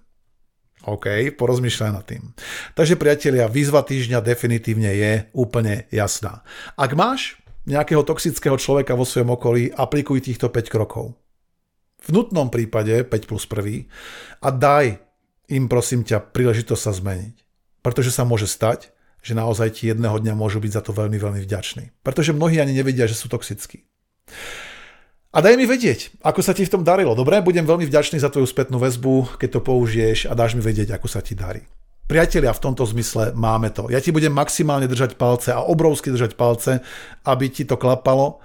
OK, 0.85 1.33
porozmýšľaj 1.35 1.91
nad 1.91 2.05
tým. 2.05 2.37
Takže 2.77 3.01
priatelia, 3.01 3.49
výzva 3.49 3.81
týždňa 3.81 4.21
definitívne 4.21 4.93
je 4.93 5.13
úplne 5.33 5.89
jasná. 5.89 6.45
Ak 6.77 6.93
máš 6.93 7.41
nejakého 7.65 8.05
toxického 8.05 8.61
človeka 8.61 8.93
vo 8.93 9.09
svojom 9.09 9.35
okolí, 9.35 9.73
aplikuj 9.73 10.29
týchto 10.29 10.53
5 10.53 10.69
krokov. 10.69 11.17
V 12.05 12.09
nutnom 12.13 12.53
prípade 12.53 13.01
5 13.09 13.09
plus 13.25 13.49
1 13.49 14.45
a 14.45 14.49
daj 14.53 15.01
im 15.49 15.65
prosím 15.69 16.05
ťa 16.05 16.21
príležitosť 16.33 16.83
sa 16.85 16.93
zmeniť. 16.93 17.37
Pretože 17.81 18.13
sa 18.13 18.29
môže 18.29 18.49
stať, 18.49 18.93
že 19.25 19.33
naozaj 19.33 19.81
ti 19.81 19.89
jedného 19.89 20.21
dňa 20.21 20.37
môžu 20.37 20.61
byť 20.61 20.73
za 20.73 20.83
to 20.85 20.93
veľmi, 20.93 21.17
veľmi 21.17 21.41
vďační. 21.41 21.97
Pretože 22.05 22.37
mnohí 22.37 22.61
ani 22.61 22.77
nevedia, 22.77 23.09
že 23.09 23.17
sú 23.17 23.33
toxickí. 23.33 23.89
A 25.35 25.43
daj 25.43 25.59
mi 25.59 25.67
vedieť, 25.67 26.23
ako 26.23 26.47
sa 26.47 26.55
ti 26.55 26.63
v 26.63 26.71
tom 26.71 26.87
darilo. 26.87 27.11
Dobre, 27.19 27.43
budem 27.43 27.67
veľmi 27.67 27.91
vďačný 27.91 28.23
za 28.23 28.31
tvoju 28.31 28.47
spätnú 28.47 28.79
väzbu, 28.79 29.35
keď 29.35 29.59
to 29.59 29.67
použiješ 29.67 30.31
a 30.31 30.33
dáš 30.39 30.55
mi 30.55 30.63
vedieť, 30.63 30.95
ako 30.95 31.11
sa 31.11 31.19
ti 31.19 31.35
darí. 31.35 31.67
Priatelia, 32.07 32.55
v 32.55 32.63
tomto 32.63 32.87
zmysle 32.87 33.35
máme 33.35 33.75
to. 33.75 33.91
Ja 33.91 33.99
ti 33.99 34.15
budem 34.15 34.31
maximálne 34.31 34.87
držať 34.87 35.19
palce 35.19 35.51
a 35.51 35.67
obrovsky 35.67 36.15
držať 36.15 36.39
palce, 36.39 36.87
aby 37.27 37.51
ti 37.51 37.67
to 37.67 37.75
klapalo, 37.75 38.39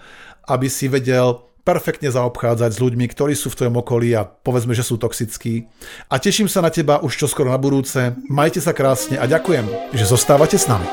aby 0.49 0.65
si 0.65 0.89
vedel 0.89 1.45
perfektne 1.61 2.09
zaobchádzať 2.09 2.71
s 2.73 2.81
ľuďmi, 2.81 3.05
ktorí 3.05 3.37
sú 3.37 3.53
v 3.53 3.57
tvojom 3.61 3.85
okolí 3.85 4.17
a 4.17 4.25
povedzme, 4.25 4.73
že 4.73 4.81
sú 4.81 4.97
toxickí. 4.97 5.69
A 6.09 6.17
teším 6.17 6.49
sa 6.49 6.65
na 6.65 6.73
teba 6.73 7.05
už 7.05 7.13
čoskoro 7.13 7.53
na 7.53 7.61
budúce. 7.61 8.17
Majte 8.33 8.65
sa 8.65 8.73
krásne 8.73 9.21
a 9.21 9.29
ďakujem, 9.29 9.93
že 9.93 10.09
zostávate 10.09 10.57
s 10.57 10.65
nami. 10.65 10.89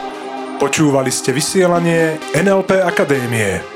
Počúvali 0.61 1.09
ste 1.09 1.33
vysielanie 1.33 2.21
NLP 2.37 2.85
Akadémie. 2.85 3.76